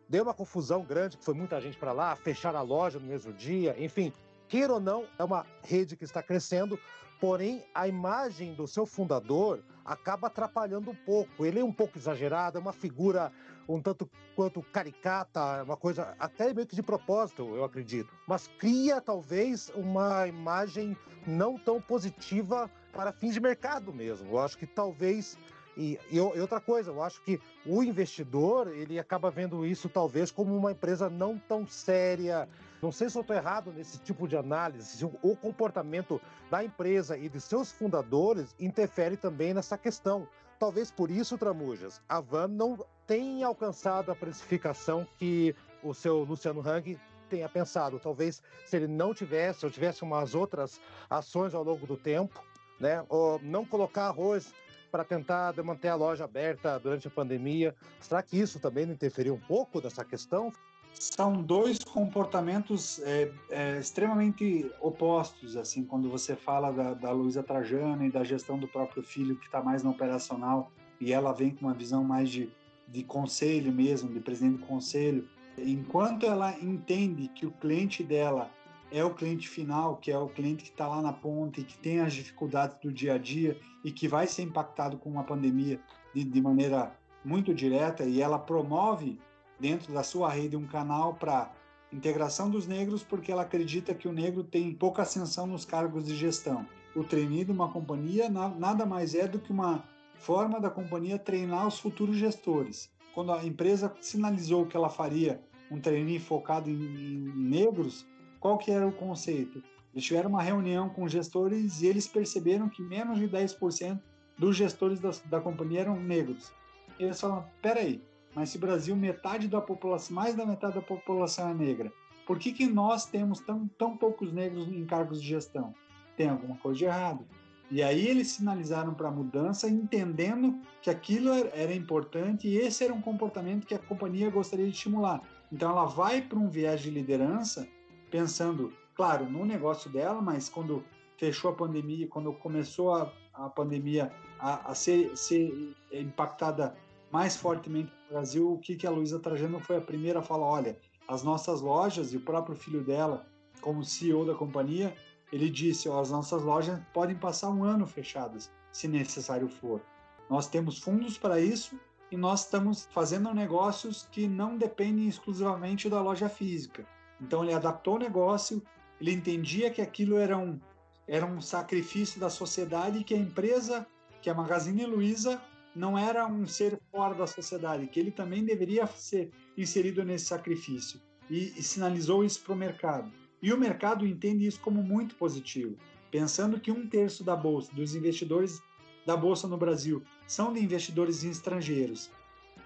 Deu 0.09 0.23
uma 0.23 0.35
confusão 0.35 0.83
grande, 0.83 1.17
que 1.17 1.25
foi 1.25 1.35
muita 1.35 1.61
gente 1.61 1.77
para 1.77 1.93
lá, 1.93 2.17
fechar 2.17 2.57
a 2.57 2.63
loja 2.63 2.99
no 2.99 3.07
mesmo 3.07 3.33
dia, 3.33 3.77
enfim. 3.79 4.13
Queira 4.49 4.73
ou 4.73 4.81
não, 4.81 5.07
é 5.19 5.25
uma 5.25 5.45
rede 5.63 5.95
que 5.95 6.05
está 6.05 6.23
crescendo, 6.23 6.81
porém 7.21 7.65
a 7.75 7.89
imagem 7.89 8.55
do 8.55 8.67
seu 8.67 8.87
fundador 8.87 9.63
acaba 9.85 10.27
atrapalhando 10.27 10.91
um 10.91 10.95
pouco. 10.95 11.45
Ele 11.45 11.61
é 11.61 11.65
um 11.65 11.73
pouco 11.73 11.99
exagerado, 11.99 12.59
é 12.59 12.61
uma 12.61 12.73
figura 12.73 13.33
um 13.69 13.81
tanto 13.81 14.09
quanto 14.35 14.63
caricata, 14.63 15.63
uma 15.63 15.77
coisa 15.77 16.15
até 16.19 16.55
meio 16.55 16.67
que 16.67 16.75
de 16.75 16.83
propósito, 16.83 17.55
eu 17.55 17.65
acredito. 17.65 18.13
Mas 18.27 18.49
cria 18.59 19.01
talvez 19.01 19.71
uma 19.75 20.27
imagem 20.27 20.97
não 21.27 21.59
tão 21.59 21.81
positiva 21.81 22.71
para 22.93 23.13
fins 23.13 23.35
de 23.35 23.41
mercado 23.41 23.93
mesmo. 23.93 24.31
Eu 24.31 24.39
acho 24.39 24.57
que 24.57 24.67
talvez 24.67 25.37
e, 25.77 25.97
e, 26.11 26.19
outra 26.19 26.61
coisa, 26.61 26.91
eu 26.91 27.01
acho 27.01 27.23
que 27.23 27.41
o 27.65 27.85
investidor 27.85 28.67
ele 28.67 28.99
acaba 28.99 29.31
vendo 29.31 29.65
isso 29.65 29.89
talvez 29.89 30.33
como 30.33 30.57
uma 30.57 30.73
empresa 30.73 31.09
não 31.09 31.39
tão 31.39 31.67
séria. 31.67 32.49
Não 32.81 32.93
sei 32.93 33.11
se 33.11 33.17
eu 33.17 33.23
estou 33.23 33.35
errado 33.35 33.73
nesse 33.73 33.99
tipo 33.99 34.29
de 34.29 34.37
análise, 34.37 34.99
se 34.99 35.05
o, 35.05 35.37
comportamento 35.37 36.21
da 36.51 36.63
empresa 36.63 37.17
e 37.17 37.29
de 37.29 37.41
seus 37.41 37.73
fundadores 37.73 38.55
interfere 38.59 39.17
também 39.17 39.53
nessa 39.53 39.77
questão 39.77 40.29
talvez 40.59 40.91
por 40.91 41.11
isso, 41.11 41.39
Tramujas, 41.39 42.03
a 42.09 42.21
Van 42.21 42.49
não 42.49 42.85
tenha 43.07 43.47
alcançado 43.47 44.11
a 44.11 44.15
precificação 44.15 45.07
que 45.17 45.55
o 45.83 45.95
seu 45.95 46.25
Luciano 46.25 46.61
Hang 46.61 46.99
tenha 47.31 47.49
pensado. 47.49 47.99
Talvez 47.99 48.43
se 48.67 48.77
ele 48.77 48.89
não 48.89 49.15
tivesse, 49.15 49.65
ou 49.65 49.71
tivesse 49.71 50.03
umas 50.03 50.35
outras 50.35 50.81
ações 51.09 51.55
ao 51.55 51.63
longo 51.63 51.87
do 51.87 51.97
tempo, 51.97 52.43
né? 52.81 53.05
Ou 53.09 53.39
não 53.43 53.65
colocar 53.65 54.07
arroz 54.07 54.53
para 54.91 55.05
tentar 55.05 55.55
manter 55.63 55.89
a 55.89 55.95
loja 55.95 56.25
aberta 56.25 56.79
durante 56.79 57.07
a 57.07 57.11
pandemia. 57.11 57.75
Será 58.01 58.23
que 58.23 58.39
isso 58.39 58.59
também 58.59 58.87
não 58.87 58.95
interferiu 58.95 59.35
um 59.35 59.41
pouco 59.41 59.81
dessa 59.81 60.05
questão? 60.05 60.53
São 60.93 61.43
dois 61.43 61.79
comportamentos 61.79 63.01
é, 63.05 63.33
é, 63.51 63.79
extremamente 63.79 64.71
opostos, 64.81 65.57
assim, 65.57 65.85
quando 65.85 66.11
você 66.11 66.35
fala 66.35 66.73
da, 66.73 66.95
da 66.95 67.13
Luísa 67.13 67.43
Trajana 67.43 68.07
e 68.07 68.11
da 68.11 68.25
gestão 68.25 68.59
do 68.59 68.67
próprio 68.67 69.03
filho, 69.03 69.37
que 69.37 69.47
está 69.47 69.63
mais 69.63 69.83
no 69.83 69.91
operacional, 69.91 70.73
e 71.01 71.13
ela 71.13 71.33
vem 71.33 71.51
com 71.51 71.67
uma 71.67 71.75
visão 71.75 72.03
mais 72.03 72.29
de, 72.29 72.51
de 72.89 73.05
conselho 73.05 73.73
mesmo, 73.73 74.13
de 74.13 74.21
presidente 74.21 74.59
do 74.59 74.67
conselho. 74.67 75.29
Enquanto 75.57 76.27
ela 76.27 76.59
entende 76.61 77.29
que 77.29 77.47
o 77.47 77.51
cliente 77.53 78.03
dela 78.03 78.51
é 78.91 79.05
o 79.05 79.15
cliente 79.15 79.49
final, 79.49 79.97
que 79.97 80.11
é 80.11 80.19
o 80.19 80.29
cliente 80.29 80.65
que 80.65 80.71
está 80.71 80.89
lá 80.89 81.03
na 81.03 81.13
ponta 81.13 81.61
e 81.61 81.65
que 81.65 81.79
tem 81.79 82.01
as 82.01 82.13
dificuldades 82.13 82.77
do 82.79 82.93
dia 82.93 83.15
a 83.15 83.19
dia 83.19 83.59
e 83.85 83.93
que 83.93 84.09
vai 84.09 84.27
ser 84.27 84.43
impactado 84.43 84.97
com 84.97 85.11
uma 85.11 85.25
pandemia 85.25 85.81
de, 86.15 86.25
de 86.25 86.41
maneira 86.41 86.97
muito 87.25 87.53
direta 87.55 88.05
e 88.05 88.23
ela 88.23 88.39
promove 88.39 89.21
dentro 89.59 89.93
da 89.93 90.03
sua 90.03 90.31
rede 90.31 90.57
um 90.57 90.67
canal 90.67 91.15
para 91.15 91.51
integração 91.93 92.51
dos 92.51 92.67
negros 92.67 93.03
porque 93.03 93.33
ela 93.33 93.43
acredita 93.43 93.95
que 93.95 94.09
o 94.09 94.13
negro 94.13 94.45
tem 94.45 94.73
pouca 94.73 95.03
ascensão 95.03 95.47
nos 95.47 95.65
cargos 95.65 96.05
de 96.05 96.15
gestão. 96.15 96.67
O 96.95 97.05
trainee 97.05 97.45
de 97.45 97.53
uma 97.53 97.71
companhia 97.71 98.29
nada 98.29 98.85
mais 98.85 99.15
é 99.15 99.27
do 99.27 99.39
que 99.39 99.53
uma 99.53 99.85
forma 100.17 100.61
da 100.61 100.71
companhia 100.71 101.19
treinar 101.19 101.67
os 101.67 101.79
futuros 101.79 102.17
gestores. 102.17 102.91
Quando 103.15 103.33
a 103.33 103.45
empresa 103.45 103.95
sinalizou 104.01 104.67
que 104.67 104.77
ela 104.77 104.89
faria 104.89 105.41
um 105.71 105.81
trainee 105.81 106.19
focado 106.19 106.69
em, 106.69 107.33
negros, 107.35 108.07
qual 108.41 108.59
que 108.59 108.71
era 108.71 108.87
o 108.87 108.93
conceito? 108.93 109.63
Eles 109.93 110.05
tiveram 110.05 110.31
uma 110.31 110.43
reunião 110.43 110.89
com 110.89 111.09
gestores 111.09 111.83
e 111.83 111.87
eles 111.87 112.07
perceberam 112.07 112.69
que 112.69 112.83
menos 112.83 113.19
de 113.19 113.29
10% 113.29 114.01
dos 114.39 114.57
gestores 114.57 115.01
da, 115.01 115.11
da 115.27 115.41
companhia 115.41 115.81
eram 115.81 115.99
negros. 115.99 116.53
Eles 116.99 117.21
falaram, 117.21 117.47
peraí, 117.61 118.01
mas 118.39 118.51
se 118.51 118.59
Brasil 118.59 118.95
metade 118.95 119.49
da 119.49 119.61
população, 119.61 120.15
mais 120.15 120.33
da 120.37 120.47
metade 120.47 120.77
da 120.77 120.81
população 120.81 121.51
é 121.51 121.55
negra, 121.55 121.93
por 122.25 122.39
que, 122.39 122.53
que 122.53 122.69
nós 122.69 123.05
temos 123.05 123.41
tão, 123.41 123.67
tão 123.77 123.97
poucos 123.97 124.33
negros 124.33 124.69
em 124.69 124.87
cargos 124.87 125.21
de 125.21 125.27
gestão? 125.27 125.75
Tem 126.17 126.29
alguma 126.29 126.57
coisa 126.59 126.79
de 126.79 126.85
errado. 126.85 127.27
E 127.69 127.83
aí 127.83 128.07
eles 128.07 128.29
sinalizaram 128.29 128.95
para 128.95 129.09
a 129.09 129.11
mudança, 129.11 129.69
entendendo 129.69 130.57
que 130.81 130.89
aquilo 130.89 131.33
era 131.53 131.75
importante 131.75 132.47
e 132.47 132.57
esse 132.57 132.85
era 132.85 132.95
um 132.95 133.03
comportamento 133.03 133.67
que 133.67 133.75
a 133.75 133.79
companhia 133.81 134.31
gostaria 134.31 134.67
de 134.67 134.73
estimular. 134.73 135.21
Então 135.51 135.71
ela 135.71 135.87
vai 135.87 136.23
para 136.23 136.39
um 136.39 136.49
viés 136.49 136.81
de 136.81 136.91
liderança 136.91 137.67
pensando, 138.09 138.73
claro, 138.95 139.29
no 139.29 139.45
negócio 139.45 139.91
dela, 139.91 140.23
mas 140.23 140.49
quando 140.49 140.85
fechou 141.17 141.51
a 141.51 141.55
pandemia, 141.55 142.07
quando 142.07 142.33
começou 142.35 142.95
a, 142.95 143.13
a 143.35 143.49
pandemia 143.49 144.13
a, 144.39 144.71
a 144.71 144.75
ser, 144.77 145.17
ser, 145.17 145.75
impactada 145.93 146.77
mais 147.11 147.37
fortemente 147.37 147.93
no 148.05 148.15
Brasil, 148.15 148.53
o 148.53 148.59
que, 148.59 148.77
que 148.77 148.87
a 148.87 148.91
Luísa 148.91 149.19
Trajano 149.19 149.61
foi 149.61 149.77
a 149.77 149.81
primeira 149.81 150.21
a 150.21 150.23
falar, 150.23 150.47
olha, 150.47 150.79
as 151.07 151.23
nossas 151.23 151.61
lojas 151.61 152.13
e 152.13 152.17
o 152.17 152.21
próprio 152.21 152.55
filho 152.55 152.85
dela, 152.85 153.27
como 153.61 153.85
CEO 153.85 154.27
da 154.27 154.35
companhia, 154.35 154.95
ele 155.33 155.51
disse, 155.51 155.89
ó, 155.89 156.01
as 156.01 156.11
nossas 156.11 156.43
lojas 156.43 156.81
podem 156.93 157.17
passar 157.17 157.51
um 157.51 157.65
ano 157.65 157.87
fechadas, 157.87 158.51
se 158.73 158.89
necessário 158.89 159.49
for. 159.49 159.81
Nós 160.29 160.49
temos 160.49 160.79
fundos 160.79 161.17
para 161.19 161.41
isso 161.41 161.79
e 162.11 162.17
nós 162.17 162.45
estamos 162.45 162.87
fazendo 162.93 163.33
negócios 163.35 164.07
que 164.11 164.27
não 164.27 164.57
dependem 164.57 165.09
exclusivamente 165.09 165.89
da 165.89 166.01
loja 166.01 166.29
física. 166.29 166.87
Então 167.21 167.43
ele 167.43 167.53
adaptou 167.53 167.97
o 167.97 167.99
negócio, 167.99 168.63
ele 169.01 169.13
entendia 169.13 169.71
que 169.71 169.83
aquilo 169.83 170.17
era 170.17 170.37
um, 170.37 170.59
era 171.07 171.27
um 171.27 171.41
sacrifício 171.41 172.21
da 172.21 172.31
sociedade 172.31 172.99
e 172.99 173.05
que 173.05 173.15
a 173.15 173.19
empresa, 173.19 173.87
que 174.21 174.31
a 174.31 174.35
Magazine 174.35 174.85
Luiza, 174.87 175.41
não 175.79 175.97
era 175.97 176.27
um 176.27 176.47
ser 176.47 176.79
fora 176.91 177.15
da 177.15 177.27
sociedade, 177.27 177.87
que 177.87 177.99
ele 177.99 178.11
também 178.11 178.45
deveria 178.45 178.87
ser 178.87 179.31
inserido 179.57 180.05
nesse 180.05 180.27
sacrifício. 180.27 181.01
E, 181.31 181.53
e 181.59 181.63
sinalizou 181.63 182.25
isso 182.25 182.43
para 182.43 182.53
o 182.53 182.57
mercado. 182.57 183.11
E 183.41 183.53
o 183.53 183.59
mercado 183.59 184.07
entende 184.07 184.47
isso 184.47 184.61
como 184.61 184.83
muito 184.83 185.15
positivo, 185.15 185.77
pensando 186.11 186.59
que 186.59 186.73
um 186.73 186.87
terço 186.87 187.23
da 187.23 187.37
bolsa, 187.37 187.73
dos 187.73 187.95
investidores 187.95 188.61
da 189.07 189.17
bolsa 189.17 189.47
no 189.47 189.57
Brasil, 189.57 190.03
são 190.27 190.53
de 190.53 190.61
investidores 190.61 191.23
estrangeiros, 191.23 192.11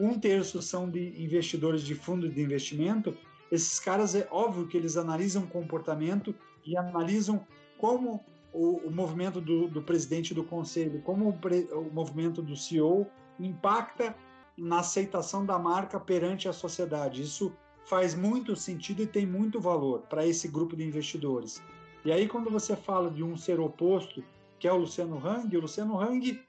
um 0.01 0.19
terço 0.19 0.63
são 0.63 0.91
de 0.91 1.23
investidores 1.23 1.83
de 1.83 1.95
fundos 1.95 2.35
de 2.35 2.41
investimento 2.41 3.17
esses 3.53 3.79
caras, 3.79 4.15
é 4.15 4.27
óbvio 4.31 4.67
que 4.67 4.79
eles 4.79 4.97
analisam 4.97 5.47
comportamento 5.47 6.35
e 6.65 6.75
analisam 6.75 7.47
como 7.77 8.25
o, 8.53 8.77
o 8.87 8.91
movimento 8.91 9.41
do, 9.41 9.69
do, 9.69 9.83
presidente 9.83 10.35
do 10.35 10.45
conselho, 10.45 11.01
como 11.03 11.29
o, 11.29 11.33
pre, 11.33 11.69
o 11.73 11.91
movimento 11.93 12.43
do 12.43 12.57
CEO 12.57 13.07
impacta 13.39 14.15
na 14.57 14.81
aceitação 14.81 15.45
da 15.45 15.59
marca 15.59 15.99
perante 15.99 16.49
a 16.49 16.53
sociedade. 16.53 17.23
Isso 17.23 17.53
faz 17.87 18.15
muito 18.15 18.55
sentido 18.55 19.03
e 19.03 19.07
tem 19.07 19.27
muito 19.27 19.61
valor 19.61 20.03
para 20.03 20.27
esse 20.27 20.49
grupo 20.49 20.77
de 20.77 20.85
investidores. 20.85 21.63
E 22.05 22.13
aí, 22.13 22.29
quando 22.29 22.51
você 22.51 22.77
fala 22.77 23.11
de 23.11 23.23
um 23.23 23.37
ser 23.37 23.61
oposto, 23.61 24.23
que 24.59 24.69
é 24.69 24.73
o 24.73 24.77
Luciano 24.77 25.17
Hang, 25.25 25.57
o 25.57 25.61
Luciano 25.61 26.01
Hang 26.01 26.41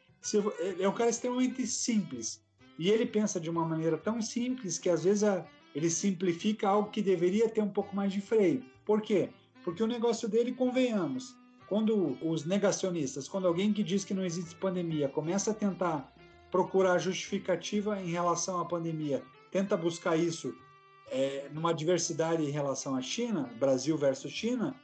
é 0.79 0.87
um 0.87 0.93
cara 0.93 1.09
extremamente 1.09 1.65
simples. 1.65 2.43
E 2.77 2.89
ele 2.89 3.05
pensa 3.05 3.39
de 3.39 3.49
uma 3.49 3.65
maneira 3.65 3.97
tão 3.97 4.21
simples 4.21 4.79
que 4.79 4.89
às 4.89 5.03
vezes 5.03 5.23
ele 5.75 5.89
simplifica 5.89 6.67
algo 6.67 6.89
que 6.89 7.01
deveria 7.01 7.49
ter 7.49 7.61
um 7.61 7.69
pouco 7.69 7.95
mais 7.95 8.11
de 8.11 8.21
freio. 8.21 8.63
Por 8.85 9.01
quê? 9.01 9.29
Porque 9.63 9.81
o 9.81 9.87
negócio 9.87 10.27
dele, 10.27 10.51
convenhamos, 10.51 11.35
quando 11.73 12.19
os 12.21 12.45
negacionistas, 12.45 13.27
quando 13.27 13.47
alguém 13.47 13.73
que 13.73 13.81
diz 13.81 14.05
que 14.05 14.13
não 14.13 14.23
existe 14.23 14.53
pandemia 14.57 15.09
começa 15.09 15.49
a 15.49 15.53
tentar 15.55 16.13
procurar 16.51 16.99
justificativa 16.99 17.99
em 17.99 18.11
relação 18.11 18.61
à 18.61 18.65
pandemia, 18.65 19.23
tenta 19.49 19.75
buscar 19.75 20.15
isso 20.15 20.55
é, 21.09 21.49
numa 21.51 21.73
diversidade 21.73 22.43
em 22.43 22.51
relação 22.51 22.95
à 22.95 23.01
China, 23.01 23.49
Brasil 23.59 23.97
versus 23.97 24.31
China, 24.31 24.75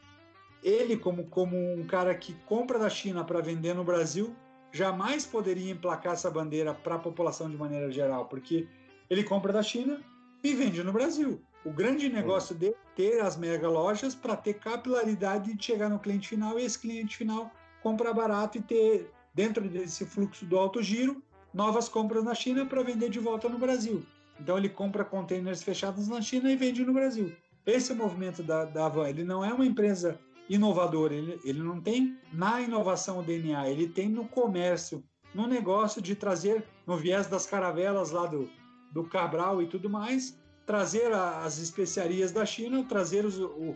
ele, 0.64 0.98
como, 0.98 1.26
como 1.26 1.56
um 1.76 1.86
cara 1.86 2.16
que 2.16 2.34
compra 2.48 2.80
da 2.80 2.90
China 2.90 3.24
para 3.24 3.40
vender 3.40 3.76
no 3.76 3.84
Brasil, 3.84 4.36
jamais 4.72 5.28
poderia 5.28 5.72
emplacar 5.72 6.14
essa 6.14 6.32
bandeira 6.32 6.74
para 6.74 6.96
a 6.96 7.00
população 7.00 7.52
de 7.52 7.56
maneira 7.56 7.92
geral, 7.92 8.26
porque 8.26 8.68
ele 9.12 9.24
compra 9.24 9.54
da 9.54 9.62
China, 9.62 10.04
e 10.44 10.56
vende 10.56 10.82
no 10.82 10.92
Brasil. 10.92 11.40
O 11.66 11.72
grande 11.72 12.08
negócio 12.08 12.56
dele 12.56 12.76
é 12.76 12.96
ter 12.96 13.22
as 13.22 13.36
mega 13.36 13.68
lojas 13.68 14.16
para 14.16 14.36
ter 14.36 14.54
capilaridade 14.56 15.54
de 15.54 15.64
chegar 15.64 15.90
no 15.90 16.00
cliente 16.00 16.30
final 16.30 16.58
e 16.58 16.64
esse 16.64 16.80
cliente 16.80 17.18
final 17.18 17.52
comprar 17.84 18.14
barato 18.14 18.58
e 18.58 18.62
ter, 18.62 19.12
dentro 19.34 19.68
desse 19.68 20.06
fluxo 20.06 20.46
do 20.46 20.58
alto 20.58 20.82
giro, 20.82 21.22
novas 21.54 21.90
compras 21.90 22.24
na 22.24 22.34
China 22.34 22.66
para 22.66 22.84
vender 22.84 23.10
de 23.10 23.20
volta 23.20 23.50
no 23.50 23.58
Brasil. 23.58 24.06
Então 24.40 24.58
ele 24.58 24.70
compra 24.70 25.04
containers 25.04 25.62
fechados 25.62 26.08
na 26.08 26.22
China 26.22 26.50
e 26.50 26.56
vende 26.56 26.86
no 26.86 26.94
Brasil. 26.94 27.36
Esse 27.66 27.92
é 27.92 27.96
o 27.96 27.98
movimento 27.98 28.42
da, 28.42 28.64
da 28.66 28.86
Avan. 28.86 29.10
Ele 29.10 29.24
não 29.24 29.44
é 29.44 29.54
uma 29.54 29.66
empresa 29.66 30.18
inovadora, 30.50 31.14
ele, 31.14 31.40
ele 31.44 31.62
não 31.62 31.80
tem 31.80 32.18
na 32.34 32.62
inovação 32.62 33.20
o 33.20 33.24
DNA, 33.24 33.70
ele 33.70 33.88
tem 33.88 34.10
no 34.10 34.26
comércio, 34.26 35.04
no 35.36 35.46
negócio 35.46 36.02
de 36.02 36.16
trazer, 36.16 36.64
no 36.88 36.98
viés 36.98 37.28
das 37.28 37.46
caravelas 37.46 38.12
lá 38.12 38.26
do, 38.26 38.50
do 38.92 39.04
Cabral 39.04 39.62
e 39.62 39.68
tudo 39.68 39.90
mais, 39.90 40.40
trazer 40.70 41.12
as 41.12 41.58
especiarias 41.58 42.32
da 42.32 42.46
China, 42.46 42.86
trazer 42.88 43.26
os, 43.26 43.40
o, 43.40 43.76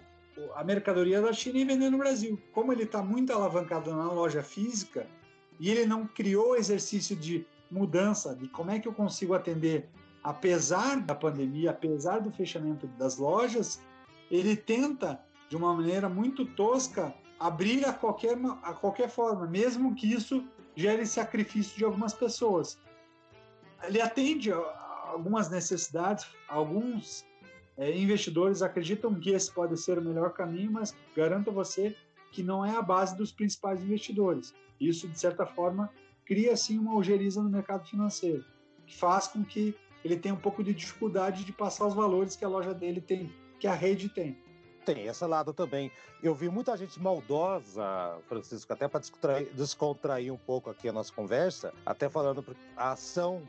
a 0.54 0.64
mercadoria 0.64 1.20
da 1.20 1.34
China 1.34 1.58
e 1.58 1.66
vender 1.66 1.90
no 1.90 1.98
Brasil. 1.98 2.40
Como 2.52 2.72
ele 2.72 2.84
está 2.84 3.02
muito 3.02 3.34
alavancado 3.34 3.92
na 3.92 4.12
loja 4.12 4.44
física 4.44 5.08
e 5.60 5.72
ele 5.72 5.88
não 5.88 6.06
criou 6.06 6.52
o 6.52 6.56
exercício 6.56 7.16
de 7.16 7.48
mudança, 7.72 8.36
de 8.36 8.48
como 8.48 8.70
é 8.70 8.78
que 8.78 8.88
eu 8.88 8.94
consigo 8.94 9.34
atender, 9.34 9.90
apesar 10.24 11.02
da 11.02 11.16
pandemia, 11.16 11.72
apesar 11.72 12.20
do 12.20 12.32
fechamento 12.32 12.86
das 12.86 13.18
lojas, 13.18 13.82
ele 14.30 14.56
tenta, 14.56 15.20
de 15.50 15.58
uma 15.58 15.74
maneira 15.74 16.08
muito 16.08 16.46
tosca, 16.46 17.12
abrir 17.40 17.84
a 17.88 17.94
qualquer, 17.94 18.38
a 18.62 18.72
qualquer 18.72 19.10
forma, 19.10 19.48
mesmo 19.48 19.96
que 19.96 20.14
isso 20.14 20.48
gere 20.76 21.08
sacrifício 21.08 21.76
de 21.76 21.86
algumas 21.86 22.14
pessoas. 22.14 22.78
Ele 23.82 24.00
atende 24.00 24.52
algumas 25.14 25.50
necessidades, 25.50 26.26
alguns 26.50 27.24
é, 27.78 27.96
investidores 27.96 28.62
acreditam 28.62 29.14
que 29.16 29.30
esse 29.30 29.52
pode 29.52 29.78
ser 29.78 29.98
o 30.00 30.02
melhor 30.02 30.34
caminho, 30.34 30.72
mas 30.72 30.96
garanto 31.16 31.50
a 31.50 31.54
você 31.54 31.96
que 32.32 32.42
não 32.42 32.66
é 32.66 32.76
a 32.76 32.82
base 32.82 33.16
dos 33.16 33.32
principais 33.32 33.82
investidores. 33.82 34.54
Isso, 34.80 35.08
de 35.08 35.18
certa 35.18 35.46
forma, 35.46 35.90
cria 36.26 36.58
sim 36.58 36.80
uma 36.80 36.96
ojeriza 36.96 37.42
no 37.44 37.50
mercado 37.50 37.88
financeiro, 37.88 38.44
que 38.88 38.96
faz 38.96 39.28
com 39.28 39.44
que 39.44 39.76
ele 40.04 40.18
tenha 40.18 40.34
um 40.34 40.40
pouco 40.40 40.64
de 40.64 40.74
dificuldade 40.74 41.46
de 41.46 41.54
passar 41.54 41.86
os 41.86 41.94
valores 41.94 42.36
que 42.36 42.44
a 42.44 42.50
loja 42.50 42.74
dele 42.74 43.00
tem, 43.00 43.32
que 43.60 43.68
a 43.68 43.74
rede 43.74 44.10
tem. 44.10 44.36
Tem 44.84 45.06
esse 45.06 45.26
lado 45.26 45.54
também. 45.54 45.92
Eu 46.22 46.36
vi 46.36 46.50
muita 46.50 46.76
gente 46.76 47.00
maldosa, 47.00 48.18
Francisco, 48.28 48.74
até 48.74 48.88
para 48.88 49.00
descontrair, 49.00 49.54
descontrair, 49.54 50.34
um 50.34 50.38
pouco 50.38 50.70
aqui 50.70 50.90
a 50.90 50.94
nossa 50.94 51.14
conversa, 51.14 51.74
até 51.86 52.10
falando 52.10 52.44
a 52.76 52.92
ação 52.92 53.44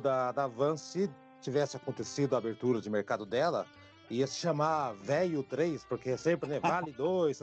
da, 0.00 0.32
da 0.32 0.46
Van, 0.46 0.76
se 0.76 1.10
tivesse 1.40 1.76
acontecido 1.76 2.34
a 2.34 2.38
abertura 2.38 2.80
de 2.80 2.88
mercado 2.88 3.26
dela, 3.26 3.66
ia 4.08 4.26
se 4.26 4.36
chamar 4.36 4.94
Velho 4.94 5.42
3, 5.42 5.84
porque 5.84 6.10
é 6.10 6.16
sempre, 6.16 6.48
né, 6.48 6.60
vale 6.60 6.92
2, 6.96 7.42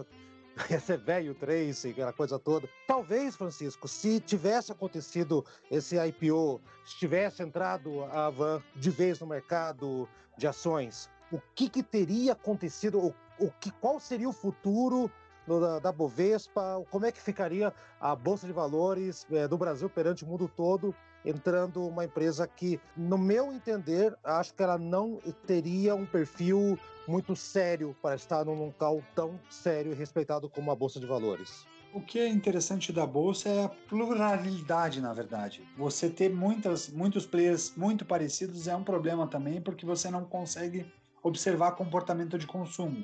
ia 0.69 0.79
ser 0.79 0.97
Velho 0.99 1.35
3, 1.35 1.85
aquela 1.85 2.13
coisa 2.13 2.39
toda. 2.39 2.69
Talvez, 2.87 3.35
Francisco, 3.35 3.87
se 3.87 4.19
tivesse 4.19 4.71
acontecido 4.71 5.45
esse 5.69 5.97
IPO, 5.97 6.61
se 6.85 6.97
tivesse 6.97 7.43
entrado 7.43 8.03
a 8.05 8.29
Van 8.29 8.61
de 8.75 8.89
vez 8.89 9.19
no 9.19 9.27
mercado 9.27 10.07
de 10.37 10.47
ações, 10.47 11.09
o 11.31 11.39
que, 11.55 11.69
que 11.69 11.83
teria 11.83 12.33
acontecido, 12.33 12.99
o, 12.99 13.15
o 13.39 13.51
que, 13.59 13.71
qual 13.71 13.99
seria 13.99 14.27
o 14.27 14.33
futuro 14.33 15.11
da, 15.47 15.79
da, 15.79 15.91
Bovespa, 15.91 16.83
como 16.91 17.05
é 17.05 17.11
que 17.11 17.21
ficaria 17.21 17.73
a 17.99 18.15
Bolsa 18.15 18.45
de 18.45 18.53
Valores 18.53 19.25
é, 19.31 19.47
do 19.47 19.57
Brasil 19.57 19.89
perante 19.89 20.23
o 20.23 20.27
mundo 20.27 20.47
todo, 20.55 20.93
entrando 21.25 21.85
uma 21.85 22.05
empresa 22.05 22.47
que, 22.47 22.79
no 22.95 23.17
meu 23.17 23.51
entender, 23.51 24.15
acho 24.23 24.53
que 24.53 24.63
ela 24.63 24.77
não 24.77 25.19
teria 25.45 25.95
um 25.95 26.05
perfil 26.05 26.77
muito 27.07 27.35
sério 27.35 27.95
para 28.01 28.15
estar 28.15 28.45
num 28.45 28.65
local 28.65 29.01
tão 29.15 29.39
sério 29.49 29.91
e 29.91 29.95
respeitado 29.95 30.49
como 30.49 30.71
a 30.71 30.75
Bolsa 30.75 30.99
de 30.99 31.05
Valores. 31.05 31.65
O 31.91 31.99
que 31.99 32.19
é 32.19 32.27
interessante 32.27 32.93
da 32.93 33.05
bolsa 33.05 33.49
é 33.49 33.63
a 33.63 33.69
pluralidade, 33.69 35.01
na 35.01 35.11
verdade. 35.11 35.63
Você 35.75 36.07
ter 36.07 36.29
muitas, 36.29 36.87
muitos 36.87 37.25
players 37.25 37.73
muito 37.75 38.05
parecidos 38.05 38.67
é 38.67 38.75
um 38.75 38.83
problema 38.83 39.25
também, 39.25 39.59
porque 39.59 39.87
você 39.87 40.11
não 40.11 40.23
consegue 40.23 40.85
observar 41.23 41.71
comportamento 41.71 42.37
de 42.37 42.45
consumo. 42.45 43.03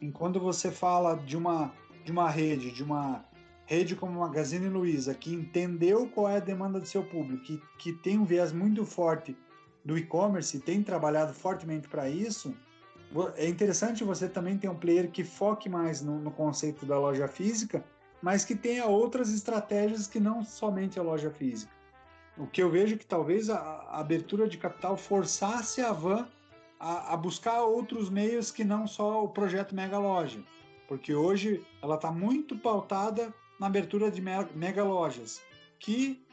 Enquanto 0.00 0.40
você 0.40 0.72
fala 0.72 1.14
de 1.14 1.36
uma, 1.36 1.72
de 2.04 2.10
uma 2.10 2.28
rede, 2.28 2.72
de 2.72 2.82
uma 2.82 3.24
rede 3.66 3.96
como 3.96 4.20
Magazine 4.20 4.68
Luiza, 4.68 5.12
que 5.14 5.34
entendeu 5.34 6.08
qual 6.08 6.28
é 6.28 6.36
a 6.36 6.40
demanda 6.40 6.80
do 6.80 6.86
seu 6.86 7.02
público, 7.02 7.42
que, 7.42 7.62
que 7.78 7.92
tem 7.92 8.18
um 8.18 8.24
viés 8.24 8.52
muito 8.52 8.84
forte 8.86 9.36
do 9.84 9.96
e-commerce 9.96 10.58
tem 10.60 10.82
trabalhado 10.82 11.32
fortemente 11.32 11.88
para 11.88 12.08
isso, 12.08 12.56
é 13.36 13.48
interessante 13.48 14.02
você 14.02 14.28
também 14.28 14.58
ter 14.58 14.68
um 14.68 14.74
player 14.74 15.10
que 15.10 15.22
foque 15.22 15.68
mais 15.68 16.02
no, 16.02 16.18
no, 16.18 16.30
conceito 16.30 16.84
da 16.84 16.98
loja 16.98 17.28
física, 17.28 17.84
mas 18.20 18.44
que 18.44 18.56
tenha 18.56 18.86
outras 18.86 19.32
estratégias 19.32 20.08
que 20.08 20.18
não 20.18 20.44
somente 20.44 20.98
a 20.98 21.02
loja 21.02 21.30
física. 21.30 21.72
O 22.36 22.46
que 22.46 22.62
eu 22.62 22.68
vejo 22.68 22.96
é 22.96 22.98
que 22.98 23.06
talvez 23.06 23.48
a, 23.48 23.58
a 23.58 24.00
abertura 24.00 24.48
de 24.48 24.58
capital 24.58 24.96
forçasse 24.96 25.80
a 25.80 25.92
Van 25.92 26.26
a, 26.78 27.14
a 27.14 27.16
buscar 27.16 27.62
outros 27.62 28.10
meios 28.10 28.50
que 28.50 28.64
não 28.64 28.86
só 28.86 29.24
o 29.24 29.28
projeto 29.28 29.74
Mega 29.74 29.98
Loja, 29.98 30.42
porque 30.88 31.14
hoje 31.14 31.64
ela 31.80 31.94
está 31.94 32.10
muito 32.10 32.58
pautada 32.58 33.32
na 33.58 33.66
abertura 33.66 34.10
de 34.10 34.20
mega 34.20 34.84
lojas, 34.84 35.40
que 35.78 36.24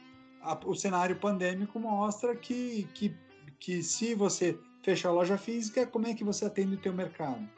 a, 0.42 0.58
o 0.66 0.74
cenário 0.74 1.16
pandêmico 1.16 1.78
mostra 1.78 2.36
que, 2.36 2.88
que, 2.94 3.16
que 3.58 3.82
se 3.82 4.14
você 4.14 4.58
fechar 4.82 5.08
a 5.08 5.12
loja 5.12 5.38
física, 5.38 5.86
como 5.86 6.06
é 6.06 6.14
que 6.14 6.22
você 6.22 6.44
atende 6.44 6.74
o 6.74 6.78
teu 6.78 6.92
mercado? 6.92 7.48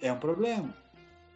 É 0.00 0.12
um 0.12 0.18
problema. 0.18 0.74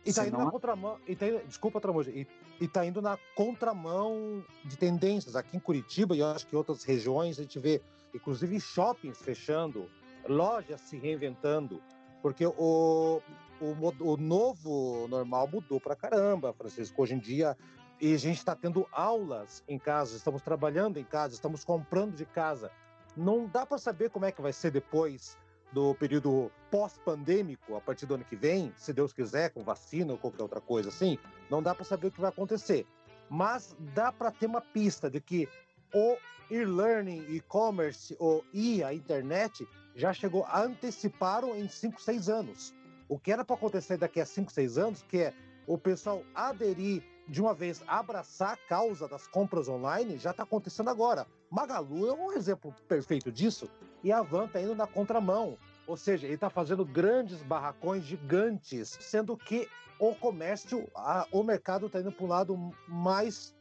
E 0.05 0.13
tá 0.13 0.27
indo 0.27 0.39
na 0.39 0.51
contramão, 0.51 0.99
e 1.07 1.15
tá, 1.15 1.27
desculpa, 1.47 1.81
Tramuja, 1.81 2.11
e, 2.11 2.27
e 2.61 2.67
tá 2.67 2.85
indo 2.85 3.03
na 3.03 3.19
contramão 3.35 4.43
de 4.65 4.77
tendências. 4.77 5.37
Aqui 5.37 5.57
em 5.57 5.61
Curitiba 5.61 6.17
e 6.17 6.21
eu 6.21 6.27
acho 6.27 6.47
que 6.47 6.55
em 6.55 6.59
outras 6.59 6.83
regiões 6.83 7.39
a 7.39 7.43
gente 7.43 7.59
vê, 7.59 7.83
inclusive 8.15 8.59
shoppings 8.59 9.21
fechando, 9.21 9.89
lojas 10.27 10.81
se 10.81 10.97
reinventando, 10.97 11.81
porque 12.23 12.47
o, 12.47 13.21
o, 13.61 14.13
o 14.13 14.17
novo 14.17 15.07
normal 15.09 15.49
mudou 15.49 15.81
para 15.81 15.97
caramba, 15.97 16.53
Francisco. 16.53 17.03
Hoje 17.03 17.15
em 17.15 17.19
dia, 17.19 17.57
e 18.01 18.15
a 18.15 18.19
gente 18.19 18.39
está 18.39 18.55
tendo 18.55 18.87
aulas 18.93 19.65
em 19.69 19.79
casa, 19.79 20.17
estamos 20.17 20.43
trabalhando 20.43 20.99
em 20.99 21.05
casa, 21.05 21.35
estamos 21.35 21.65
comprando 21.65 22.15
de 22.15 22.25
casa. 22.25 22.71
Não 23.17 23.47
dá 23.47 23.67
para 23.67 23.79
saber 23.79 24.11
como 24.11 24.25
é 24.25 24.33
que 24.33 24.41
vai 24.41 24.53
ser 24.53 24.71
depois 24.71 25.37
do 25.73 25.95
período 25.95 26.51
pós-pandêmico, 26.71 27.75
a 27.77 27.81
partir 27.81 28.07
do 28.07 28.15
ano 28.15 28.25
que 28.25 28.37
vem, 28.37 28.73
se 28.77 28.93
Deus 28.93 29.13
quiser, 29.13 29.51
com 29.51 29.63
vacina 29.63 30.13
ou 30.13 30.19
qualquer 30.19 30.43
outra 30.43 30.61
coisa 30.61 30.89
assim. 30.89 31.19
Não 31.51 31.63
dá 31.63 31.75
para 31.75 31.85
saber 31.85 32.07
o 32.07 32.11
que 32.13 32.21
vai 32.21 32.31
acontecer. 32.31 32.87
Mas 33.29 33.77
dá 33.95 34.11
para 34.11 34.31
ter 34.31 34.47
uma 34.47 34.61
pista 34.61 35.11
de 35.11 35.21
que 35.21 35.49
o 35.93 36.17
e-learning, 36.51 37.27
e-commerce, 37.29 38.17
ou 38.19 38.45
e 38.53 38.83
a 38.83 38.95
internet 38.95 39.67
já 39.95 40.13
chegou, 40.13 40.47
anteciparam 40.47 41.55
em 41.55 41.69
5, 41.69 42.01
6 42.01 42.29
anos. 42.29 42.75
O 43.09 43.19
que 43.19 43.33
era 43.33 43.45
para 43.45 43.57
acontecer 43.57 43.97
daqui 43.97 44.21
a 44.21 44.27
5, 44.27 44.53
6 44.53 44.79
anos, 44.79 45.03
que 45.03 45.19
é 45.19 45.35
o 45.67 45.79
pessoal 45.79 46.23
aderir 46.35 47.03
de 47.29 47.41
uma 47.43 47.53
vez, 47.53 47.83
abraçar 47.87 48.55
a 48.55 48.69
causa 48.69 49.07
das 49.07 49.27
compras 49.27 49.69
online, 49.69 50.19
já 50.19 50.31
está 50.31 50.43
acontecendo 50.43 50.89
agora. 50.89 51.27
Magalu 51.51 52.09
é 52.09 52.13
um 52.15 52.33
exemplo 52.33 52.75
perfeito 52.89 53.31
disso, 53.31 53.69
e 54.03 54.11
a 54.11 54.23
Van 54.23 54.47
está 54.47 54.61
indo 54.61 54.75
na 54.75 54.87
contramão. 54.87 55.59
Ou 55.87 55.97
seja, 55.97 56.27
ele 56.27 56.35
está 56.35 56.49
fazendo 56.49 56.85
grandes 56.85 57.43
barracões 57.43 58.05
gigantes, 58.05 58.97
sendo 59.01 59.37
que 59.37 59.69
o 59.99 60.15
comércio, 60.15 60.89
a, 60.95 61.27
o 61.33 61.43
mercado 61.43 61.87
está 61.87 62.01
indo 62.01 62.13
para 62.13 62.25
um 62.25 62.29
lado 62.29 62.71
mais, 62.87 63.55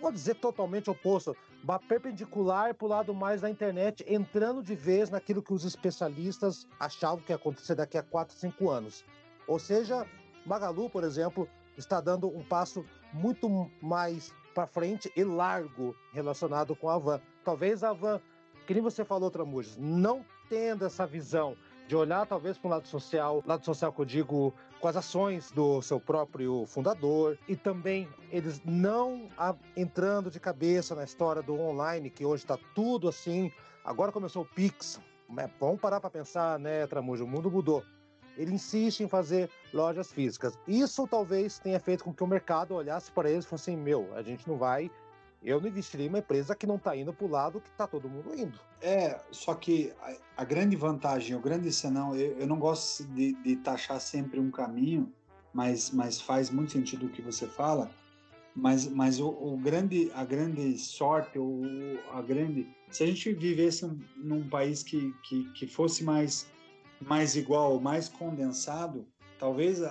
vou 0.00 0.10
dizer 0.10 0.34
totalmente 0.36 0.90
oposto, 0.90 1.36
perpendicular 1.78 2.74
para 2.74 2.84
o 2.84 2.88
lado 2.88 3.14
mais 3.14 3.40
da 3.40 3.50
internet, 3.50 4.04
entrando 4.08 4.62
de 4.62 4.74
vez 4.74 5.10
naquilo 5.10 5.42
que 5.42 5.52
os 5.52 5.64
especialistas 5.64 6.66
achavam 6.78 7.20
que 7.20 7.32
ia 7.32 7.36
acontecer 7.36 7.74
daqui 7.74 7.96
a 7.96 8.02
4, 8.02 8.36
5 8.36 8.70
anos. 8.70 9.04
Ou 9.46 9.58
seja, 9.58 10.06
Magalu, 10.44 10.90
por 10.90 11.04
exemplo, 11.04 11.48
está 11.76 12.00
dando 12.00 12.28
um 12.28 12.42
passo 12.44 12.84
muito 13.12 13.48
mais 13.80 14.34
para 14.54 14.66
frente 14.66 15.10
e 15.16 15.24
largo 15.24 15.94
relacionado 16.12 16.74
com 16.74 16.88
a 16.88 16.98
Van. 16.98 17.20
Talvez 17.44 17.82
a 17.82 17.92
Van, 17.92 18.20
que 18.66 18.74
nem 18.74 18.82
você 18.82 19.04
falou, 19.04 19.30
Tramujas, 19.30 19.76
não 19.78 20.24
tendo 20.48 20.84
essa 20.84 21.06
visão 21.06 21.56
de 21.86 21.96
olhar 21.96 22.26
talvez 22.26 22.58
para 22.58 22.68
o 22.68 22.70
lado 22.70 22.88
social, 22.88 23.42
lado 23.46 23.64
social 23.64 23.92
que 23.92 24.00
eu 24.00 24.04
digo 24.04 24.54
com 24.82 24.88
as 24.88 24.96
ações 24.96 25.52
do 25.52 25.80
seu 25.80 26.00
próprio 26.00 26.66
fundador 26.66 27.38
e 27.46 27.54
também 27.54 28.08
eles 28.32 28.60
não 28.64 29.28
entrando 29.76 30.28
de 30.28 30.40
cabeça 30.40 30.92
na 30.92 31.04
história 31.04 31.40
do 31.40 31.54
online, 31.54 32.10
que 32.10 32.24
hoje 32.24 32.42
está 32.42 32.58
tudo 32.74 33.08
assim. 33.08 33.52
Agora 33.84 34.10
começou 34.10 34.42
o 34.42 34.44
Pix, 34.44 35.00
né? 35.30 35.48
vamos 35.60 35.80
parar 35.80 36.00
para 36.00 36.10
pensar, 36.10 36.58
né, 36.58 36.84
Tramujo? 36.88 37.24
O 37.24 37.28
mundo 37.28 37.48
mudou. 37.48 37.84
Ele 38.36 38.54
insiste 38.54 39.04
em 39.04 39.08
fazer 39.08 39.48
lojas 39.72 40.10
físicas. 40.10 40.58
Isso 40.66 41.06
talvez 41.06 41.60
tenha 41.60 41.78
feito 41.78 42.02
com 42.02 42.12
que 42.12 42.24
o 42.24 42.26
mercado 42.26 42.74
olhasse 42.74 43.12
para 43.12 43.30
eles 43.30 43.44
e 43.44 43.48
fosse 43.48 43.70
assim: 43.70 43.80
meu, 43.80 44.12
a 44.16 44.22
gente 44.22 44.48
não 44.48 44.56
vai 44.56 44.90
eu 45.44 45.60
não 45.60 45.68
investiria 45.68 46.06
em 46.06 46.08
uma 46.08 46.18
empresa 46.18 46.54
que 46.54 46.66
não 46.66 46.76
está 46.76 46.96
indo 46.96 47.12
para 47.12 47.26
o 47.26 47.30
lado 47.30 47.60
que 47.60 47.68
está 47.68 47.86
todo 47.86 48.08
mundo 48.08 48.32
indo. 48.34 48.58
É, 48.80 49.20
só 49.30 49.54
que 49.54 49.92
a, 50.00 50.42
a 50.42 50.44
grande 50.44 50.76
vantagem, 50.76 51.36
o 51.36 51.40
grande 51.40 51.72
senão, 51.72 52.14
eu, 52.14 52.38
eu 52.38 52.46
não 52.46 52.58
gosto 52.58 53.04
de, 53.04 53.32
de, 53.42 53.56
taxar 53.56 54.00
sempre 54.00 54.38
um 54.38 54.50
caminho, 54.50 55.12
mas, 55.52 55.90
mas 55.90 56.20
faz 56.20 56.48
muito 56.48 56.72
sentido 56.72 57.06
o 57.06 57.08
que 57.08 57.20
você 57.20 57.46
fala. 57.46 57.90
Mas, 58.54 58.86
mas 58.86 59.18
o, 59.18 59.28
o 59.28 59.56
grande, 59.56 60.10
a 60.14 60.24
grande 60.24 60.78
sorte, 60.78 61.38
o, 61.38 61.62
a 62.12 62.22
grande, 62.22 62.68
se 62.90 63.02
a 63.02 63.06
gente 63.06 63.32
vivesse 63.32 63.84
um, 63.84 63.98
num 64.16 64.48
país 64.48 64.82
que, 64.82 65.12
que, 65.24 65.50
que 65.54 65.66
fosse 65.66 66.04
mais, 66.04 66.46
mais 67.00 67.34
igual, 67.34 67.80
mais 67.80 68.08
condensado, 68.08 69.06
talvez 69.38 69.82
a, 69.82 69.90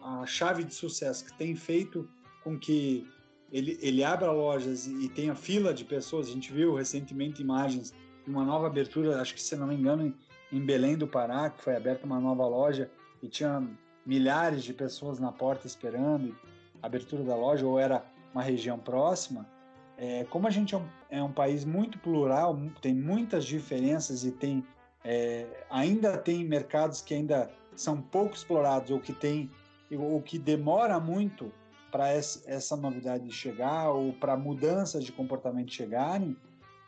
a, 0.00 0.22
a 0.22 0.26
chave 0.26 0.64
de 0.64 0.74
sucesso 0.74 1.24
que 1.26 1.34
tem 1.34 1.54
feito 1.54 2.08
com 2.42 2.58
que 2.58 3.06
ele, 3.50 3.78
ele 3.80 4.02
abra 4.02 4.30
lojas 4.30 4.86
e, 4.86 5.04
e 5.04 5.08
tenha 5.08 5.34
fila 5.34 5.72
de 5.72 5.84
pessoas. 5.84 6.28
A 6.28 6.32
gente 6.32 6.52
viu 6.52 6.74
recentemente 6.74 7.42
imagens 7.42 7.92
de 8.24 8.30
uma 8.30 8.44
nova 8.44 8.66
abertura, 8.66 9.20
acho 9.20 9.34
que 9.34 9.42
se 9.42 9.56
não 9.56 9.66
me 9.68 9.74
engano, 9.74 10.06
em, 10.06 10.14
em 10.52 10.64
Belém 10.64 10.96
do 10.96 11.06
Pará, 11.06 11.50
que 11.50 11.62
foi 11.62 11.76
aberta 11.76 12.06
uma 12.06 12.20
nova 12.20 12.46
loja 12.46 12.90
e 13.22 13.28
tinha 13.28 13.66
milhares 14.04 14.62
de 14.64 14.72
pessoas 14.72 15.18
na 15.18 15.32
porta 15.32 15.66
esperando 15.66 16.36
a 16.82 16.86
abertura 16.86 17.22
da 17.24 17.34
loja, 17.34 17.66
ou 17.66 17.78
era 17.78 18.04
uma 18.32 18.42
região 18.42 18.78
próxima. 18.78 19.46
É, 19.96 20.24
como 20.24 20.46
a 20.46 20.50
gente 20.50 20.74
é 20.74 20.78
um, 20.78 20.88
é 21.08 21.22
um, 21.22 21.32
país 21.32 21.64
muito 21.64 21.98
plural, 21.98 22.58
tem 22.82 22.94
muitas 22.94 23.44
diferenças 23.44 24.24
e 24.24 24.30
tem 24.30 24.64
é, 25.02 25.64
ainda 25.70 26.18
tem 26.18 26.44
mercados 26.44 27.00
que 27.00 27.14
ainda 27.14 27.50
são 27.74 28.02
pouco 28.02 28.34
explorados 28.34 28.90
ou 28.90 29.00
que 29.00 29.12
tem 29.12 29.50
ou 29.90 30.20
que 30.20 30.38
demora 30.38 30.98
muito 30.98 31.52
para 31.90 32.10
essa 32.10 32.76
novidade 32.76 33.30
chegar 33.30 33.90
ou 33.90 34.12
para 34.12 34.36
mudanças 34.36 35.04
de 35.04 35.12
comportamento 35.12 35.72
chegarem, 35.72 36.36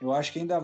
eu 0.01 0.13
acho 0.13 0.33
que 0.33 0.41
ainda 0.41 0.61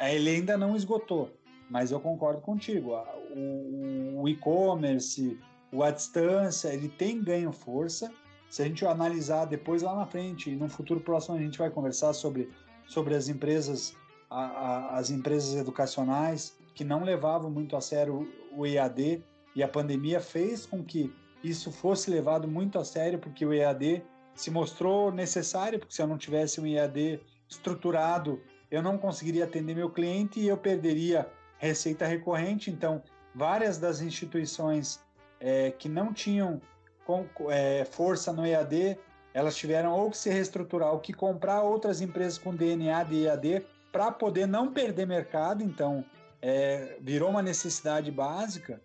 ele 0.00 0.30
ainda 0.30 0.56
não 0.56 0.76
esgotou. 0.76 1.30
Mas 1.70 1.90
eu 1.90 2.00
concordo 2.00 2.40
contigo. 2.40 2.92
O, 3.34 4.22
o 4.22 4.28
e-commerce, 4.28 5.38
o 5.72 5.82
à 5.82 5.90
distância, 5.90 6.68
ele 6.68 6.88
tem 6.88 7.22
ganho 7.22 7.52
força. 7.52 8.12
Se 8.50 8.62
a 8.62 8.66
gente 8.66 8.84
analisar 8.86 9.46
depois 9.46 9.82
lá 9.82 9.94
na 9.96 10.06
frente, 10.06 10.54
no 10.54 10.68
futuro 10.68 11.00
próximo 11.00 11.36
a 11.36 11.40
gente 11.40 11.58
vai 11.58 11.70
conversar 11.70 12.12
sobre, 12.12 12.50
sobre 12.86 13.14
as 13.14 13.28
empresas, 13.28 13.96
a, 14.30 14.44
a, 14.44 14.98
as 14.98 15.10
empresas 15.10 15.54
educacionais 15.54 16.56
que 16.74 16.84
não 16.84 17.02
levavam 17.02 17.50
muito 17.50 17.76
a 17.76 17.80
sério 17.80 18.28
o 18.56 18.66
EAD 18.66 19.22
E 19.54 19.62
a 19.62 19.68
pandemia 19.68 20.20
fez 20.20 20.66
com 20.66 20.84
que 20.84 21.12
isso 21.44 21.70
fosse 21.70 22.10
levado 22.10 22.48
muito 22.48 22.78
a 22.78 22.84
sério, 22.84 23.18
porque 23.18 23.44
o 23.44 23.52
EAD 23.52 24.02
se 24.34 24.50
mostrou 24.50 25.12
necessário, 25.12 25.78
porque 25.78 25.94
se 25.94 26.00
eu 26.00 26.06
não 26.06 26.16
tivesse 26.16 26.60
um 26.60 26.66
EAD 26.66 27.20
estruturado, 27.48 28.42
eu 28.70 28.82
não 28.82 28.96
conseguiria 28.96 29.44
atender 29.44 29.76
meu 29.76 29.90
cliente 29.90 30.40
e 30.40 30.48
eu 30.48 30.56
perderia 30.56 31.30
receita 31.58 32.06
recorrente. 32.06 32.70
Então, 32.70 33.02
várias 33.34 33.78
das 33.78 34.00
instituições 34.00 35.00
é, 35.38 35.70
que 35.70 35.88
não 35.88 36.12
tinham 36.12 36.60
com, 37.06 37.26
é, 37.50 37.84
força 37.84 38.32
no 38.32 38.46
EAD, 38.46 38.98
elas 39.34 39.54
tiveram 39.54 39.92
ou 39.92 40.10
que 40.10 40.16
se 40.16 40.30
reestruturar 40.30 40.92
ou 40.92 41.00
que 41.00 41.12
comprar 41.12 41.62
outras 41.62 42.00
empresas 42.00 42.38
com 42.38 42.54
DNA 42.54 43.04
de 43.04 43.24
EAD 43.26 43.66
para 43.92 44.10
poder 44.10 44.46
não 44.46 44.72
perder 44.72 45.06
mercado. 45.06 45.62
Então, 45.62 46.04
é, 46.40 46.96
virou 47.00 47.30
uma 47.30 47.42
necessidade 47.42 48.10
básica. 48.10 48.80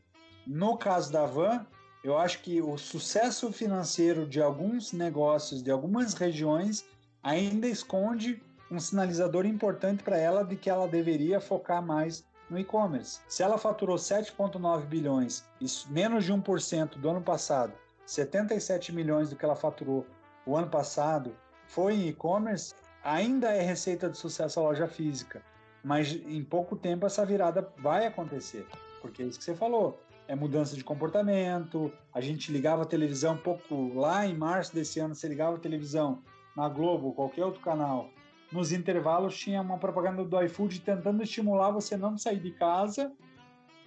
No 0.46 0.78
caso 0.78 1.12
da 1.12 1.26
Van, 1.26 1.66
eu 2.04 2.18
acho 2.18 2.42
que 2.42 2.62
o 2.62 2.78
sucesso 2.78 3.52
financeiro 3.52 4.26
de 4.26 4.42
alguns 4.42 4.94
negócios, 4.94 5.62
de 5.62 5.70
algumas 5.70 6.14
regiões, 6.14 6.86
ainda 7.22 7.68
esconde 7.68 8.42
um 8.72 8.80
sinalizador 8.80 9.46
importante 9.46 10.04
para 10.04 10.18
ela 10.18 10.46
de 10.46 10.56
que 10.56 10.70
ela 10.70 10.88
deveria 10.88 11.42
focar 11.42 11.82
mais 11.82 12.24
no 12.50 12.58
e-commerce. 12.58 13.20
Se 13.28 13.44
ela 13.44 13.58
faturou 13.58 13.98
7,9 13.98 14.86
bilhões, 14.86 15.44
isso 15.60 15.92
menos 15.92 16.24
de 16.24 16.34
1% 16.34 16.98
do 16.98 17.10
ano 17.10 17.22
passado, 17.22 17.74
77 18.06 18.94
milhões 18.94 19.30
do 19.30 19.36
que 19.36 19.44
ela 19.44 19.56
faturou 19.56 20.06
o 20.46 20.56
ano 20.56 20.70
passado 20.70 21.36
foi 21.68 21.96
em 21.96 22.08
e-commerce, 22.08 22.74
ainda 23.04 23.54
é 23.54 23.62
receita 23.62 24.10
de 24.10 24.18
sucesso 24.18 24.60
a 24.60 24.64
loja 24.64 24.88
física. 24.88 25.44
Mas 25.84 26.12
em 26.12 26.44
pouco 26.44 26.76
tempo 26.76 27.06
essa 27.06 27.26
virada 27.26 27.72
vai 27.78 28.06
acontecer, 28.06 28.66
porque 29.02 29.22
é 29.22 29.26
isso 29.26 29.38
que 29.38 29.46
você 29.46 29.56
falou 29.56 30.00
é 30.30 30.36
mudança 30.36 30.76
de 30.76 30.84
comportamento. 30.84 31.92
A 32.14 32.22
gente 32.22 32.52
ligava 32.52 32.84
a 32.84 32.86
televisão 32.86 33.34
um 33.34 33.38
pouco 33.38 33.92
lá 33.96 34.28
em 34.28 34.38
março 34.38 34.74
desse 34.74 35.00
ano, 35.00 35.16
você 35.16 35.28
ligava 35.28 35.56
a 35.56 35.60
televisão 35.60 36.22
na 36.56 36.70
Globo, 36.70 37.14
qualquer 37.14 37.44
outro 37.44 37.60
canal. 37.62 38.12
Nos 38.52 38.72
intervalos 38.72 39.36
tinha 39.36 39.60
uma 39.60 39.80
propaganda 39.80 40.24
do 40.24 40.42
iFood 40.44 40.82
tentando 40.82 41.24
estimular 41.24 41.72
você 41.72 41.98
não 41.98 42.16
sair 42.16 42.40
de 42.40 42.52
casa 42.52 43.12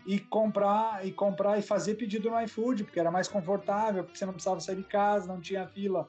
e 0.05 0.19
comprar 0.19 1.07
e 1.07 1.13
comprar 1.13 1.61
e 1.61 1.63
fazer 1.63 1.95
pedido 1.95 2.29
no 2.29 2.41
iFood, 2.43 2.85
porque 2.85 2.99
era 2.99 3.11
mais 3.11 3.29
confortável, 3.29 4.03
porque 4.03 4.19
você 4.19 4.27
não 4.27 4.33
precisava 4.33 4.59
sair 4.59 4.77
de 4.77 4.85
casa, 4.85 5.33
não 5.33 5.41
tinha 5.41 5.65
fila. 5.69 6.09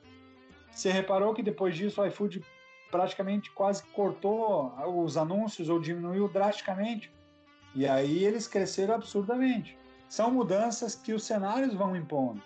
Você 0.72 0.92
reparou 0.92 1.36
que 1.36 1.44
depois 1.44 1.76
disso 1.76 2.02
o 2.02 2.08
iFood 2.08 2.44
praticamente 2.90 3.52
quase 3.52 3.84
cortou 3.94 4.74
os 4.98 5.16
anúncios 5.16 5.70
ou 5.70 5.80
diminuiu 5.80 6.28
drasticamente? 6.28 7.12
E 7.76 7.86
aí 7.86 8.24
eles 8.24 8.48
cresceram 8.48 8.96
absurdamente 8.96 9.83
são 10.14 10.30
mudanças 10.30 10.94
que 10.94 11.12
os 11.12 11.24
cenários 11.24 11.74
vão 11.74 11.96
impondo. 11.96 12.40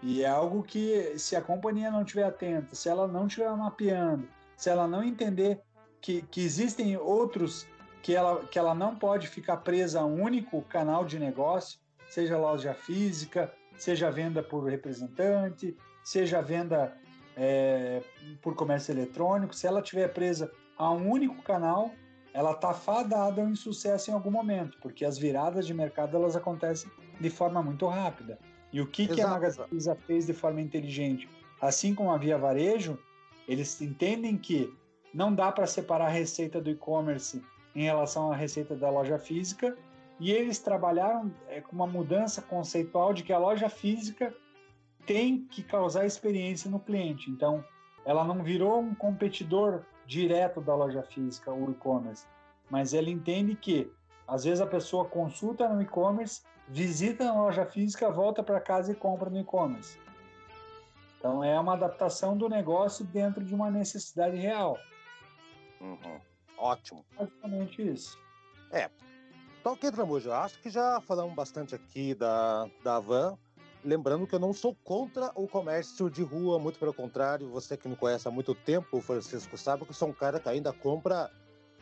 E 0.00 0.22
é 0.22 0.28
algo 0.28 0.62
que, 0.62 1.18
se 1.18 1.34
a 1.34 1.42
companhia 1.42 1.90
não 1.90 2.02
estiver 2.02 2.22
atenta, 2.22 2.76
se 2.76 2.88
ela 2.88 3.08
não 3.08 3.26
estiver 3.26 3.50
mapeando, 3.56 4.28
se 4.56 4.70
ela 4.70 4.86
não 4.86 5.02
entender 5.02 5.60
que, 6.00 6.22
que 6.22 6.40
existem 6.40 6.96
outros 6.96 7.66
que 8.04 8.14
ela, 8.14 8.44
que 8.44 8.56
ela 8.56 8.72
não 8.72 8.94
pode 8.94 9.26
ficar 9.26 9.56
presa 9.56 10.00
a 10.00 10.06
um 10.06 10.22
único 10.22 10.62
canal 10.62 11.04
de 11.04 11.18
negócio, 11.18 11.80
seja 12.08 12.38
loja 12.38 12.72
física, 12.72 13.52
seja 13.76 14.12
venda 14.12 14.40
por 14.40 14.62
representante, 14.62 15.76
seja 16.04 16.40
venda 16.40 16.96
é, 17.36 18.00
por 18.40 18.54
comércio 18.54 18.92
eletrônico, 18.92 19.56
se 19.56 19.66
ela 19.66 19.80
estiver 19.80 20.06
presa 20.14 20.52
a 20.78 20.88
um 20.92 21.10
único 21.10 21.42
canal, 21.42 21.90
ela 22.32 22.52
está 22.52 22.72
fadada 22.72 23.42
ao 23.42 23.48
insucesso 23.48 24.08
em 24.08 24.14
algum 24.14 24.30
momento, 24.30 24.78
porque 24.80 25.04
as 25.04 25.18
viradas 25.18 25.66
de 25.66 25.74
mercado 25.74 26.16
elas 26.16 26.36
acontecem 26.36 26.88
de 27.20 27.30
forma 27.30 27.62
muito 27.62 27.86
rápida. 27.86 28.38
E 28.72 28.80
o 28.80 28.86
que, 28.86 29.08
que 29.08 29.20
a 29.20 29.28
Magazine 29.28 29.66
fez 30.06 30.26
de 30.26 30.34
forma 30.34 30.60
inteligente? 30.60 31.28
Assim 31.60 31.94
como 31.94 32.10
a 32.10 32.18
Via 32.18 32.36
Varejo, 32.36 32.98
eles 33.46 33.80
entendem 33.80 34.36
que 34.36 34.72
não 35.12 35.34
dá 35.34 35.50
para 35.50 35.66
separar 35.66 36.06
a 36.06 36.10
receita 36.10 36.60
do 36.60 36.70
e-commerce 36.70 37.42
em 37.74 37.84
relação 37.84 38.30
à 38.30 38.36
receita 38.36 38.76
da 38.76 38.90
loja 38.90 39.18
física, 39.18 39.76
e 40.20 40.32
eles 40.32 40.58
trabalharam 40.58 41.32
é, 41.48 41.60
com 41.60 41.74
uma 41.74 41.86
mudança 41.86 42.42
conceitual 42.42 43.14
de 43.14 43.22
que 43.22 43.32
a 43.32 43.38
loja 43.38 43.68
física 43.68 44.34
tem 45.06 45.46
que 45.46 45.62
causar 45.62 46.04
experiência 46.04 46.70
no 46.70 46.80
cliente. 46.80 47.30
Então, 47.30 47.64
ela 48.04 48.24
não 48.24 48.42
virou 48.42 48.80
um 48.80 48.94
competidor 48.94 49.84
direto 50.06 50.60
da 50.60 50.74
loja 50.74 51.02
física, 51.02 51.52
o 51.52 51.70
e-commerce, 51.70 52.26
mas 52.68 52.92
ela 52.92 53.08
entende 53.08 53.54
que 53.54 53.90
às 54.28 54.44
vezes 54.44 54.60
a 54.60 54.66
pessoa 54.66 55.06
consulta 55.06 55.66
no 55.66 55.80
e-commerce, 55.80 56.42
visita 56.68 57.24
na 57.24 57.32
loja 57.32 57.64
física, 57.64 58.10
volta 58.10 58.42
para 58.42 58.60
casa 58.60 58.92
e 58.92 58.94
compra 58.94 59.30
no 59.30 59.40
e-commerce. 59.40 59.98
Então 61.18 61.42
é 61.42 61.58
uma 61.58 61.72
adaptação 61.72 62.36
do 62.36 62.46
negócio 62.48 63.04
dentro 63.06 63.42
de 63.42 63.54
uma 63.54 63.70
necessidade 63.70 64.36
real. 64.36 64.78
Uhum. 65.80 66.20
Ótimo. 66.58 67.04
Basicamente 67.18 67.90
isso. 67.90 68.18
É. 68.70 68.90
Então, 69.60 69.72
ok, 69.72 69.90
Tramujo, 69.90 70.30
acho 70.30 70.60
que 70.60 70.68
já 70.68 71.00
falamos 71.00 71.34
bastante 71.34 71.74
aqui 71.74 72.14
da, 72.14 72.68
da 72.84 73.00
Van. 73.00 73.36
Lembrando 73.82 74.26
que 74.26 74.34
eu 74.34 74.38
não 74.38 74.52
sou 74.52 74.76
contra 74.84 75.32
o 75.34 75.48
comércio 75.48 76.10
de 76.10 76.22
rua, 76.22 76.58
muito 76.58 76.78
pelo 76.78 76.92
contrário, 76.92 77.48
você 77.48 77.76
que 77.76 77.88
me 77.88 77.96
conhece 77.96 78.28
há 78.28 78.30
muito 78.30 78.54
tempo, 78.54 79.00
Francisco, 79.00 79.56
sabe 79.56 79.84
que 79.84 79.90
eu 79.90 79.94
sou 79.94 80.08
um 80.08 80.12
cara 80.12 80.38
que 80.38 80.48
ainda 80.48 80.72
compra 80.72 81.30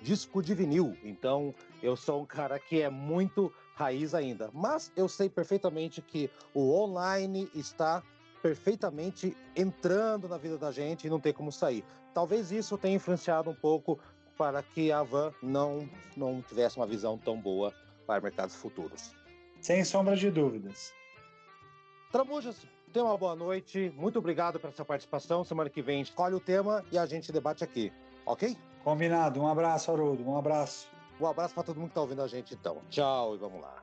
disco 0.02 0.42
de 0.42 0.54
vinil. 0.54 0.96
Então, 1.02 1.54
eu 1.82 1.96
sou 1.96 2.22
um 2.22 2.26
cara 2.26 2.58
que 2.58 2.80
é 2.80 2.90
muito 2.90 3.52
raiz 3.74 4.14
ainda. 4.14 4.50
Mas 4.52 4.90
eu 4.96 5.08
sei 5.08 5.28
perfeitamente 5.28 6.00
que 6.00 6.30
o 6.54 6.72
online 6.72 7.50
está 7.54 8.02
perfeitamente 8.42 9.36
entrando 9.54 10.28
na 10.28 10.38
vida 10.38 10.56
da 10.56 10.70
gente 10.70 11.06
e 11.06 11.10
não 11.10 11.20
tem 11.20 11.32
como 11.32 11.50
sair. 11.50 11.84
Talvez 12.14 12.50
isso 12.50 12.78
tenha 12.78 12.96
influenciado 12.96 13.50
um 13.50 13.54
pouco 13.54 13.98
para 14.38 14.62
que 14.62 14.92
a 14.92 15.02
Van 15.02 15.32
não, 15.42 15.88
não 16.16 16.42
tivesse 16.42 16.76
uma 16.76 16.86
visão 16.86 17.18
tão 17.18 17.38
boa 17.38 17.74
para 18.06 18.20
mercados 18.20 18.54
futuros. 18.54 19.14
Sem 19.60 19.84
sombra 19.84 20.16
de 20.16 20.30
dúvidas. 20.30 20.92
Tramujas, 22.12 22.56
tenha 22.92 23.04
uma 23.04 23.18
boa 23.18 23.34
noite. 23.34 23.92
Muito 23.96 24.18
obrigado 24.18 24.60
pela 24.60 24.72
sua 24.72 24.84
participação. 24.84 25.44
Semana 25.44 25.68
que 25.68 25.82
vem 25.82 26.00
escolhe 26.00 26.34
o 26.34 26.40
tema 26.40 26.84
e 26.92 26.98
a 26.98 27.04
gente 27.04 27.32
debate 27.32 27.64
aqui, 27.64 27.92
ok? 28.24 28.56
Combinado. 28.86 29.42
Um 29.42 29.48
abraço, 29.48 29.90
Haroldo. 29.90 30.22
Um 30.24 30.38
abraço. 30.38 30.86
Um 31.20 31.26
abraço 31.26 31.52
para 31.52 31.64
todo 31.64 31.74
mundo 31.74 31.88
que 31.88 31.90
está 31.90 32.02
ouvindo 32.02 32.22
a 32.22 32.28
gente, 32.28 32.54
então. 32.54 32.80
Tchau 32.88 33.34
e 33.34 33.38
vamos 33.38 33.60
lá. 33.60 33.82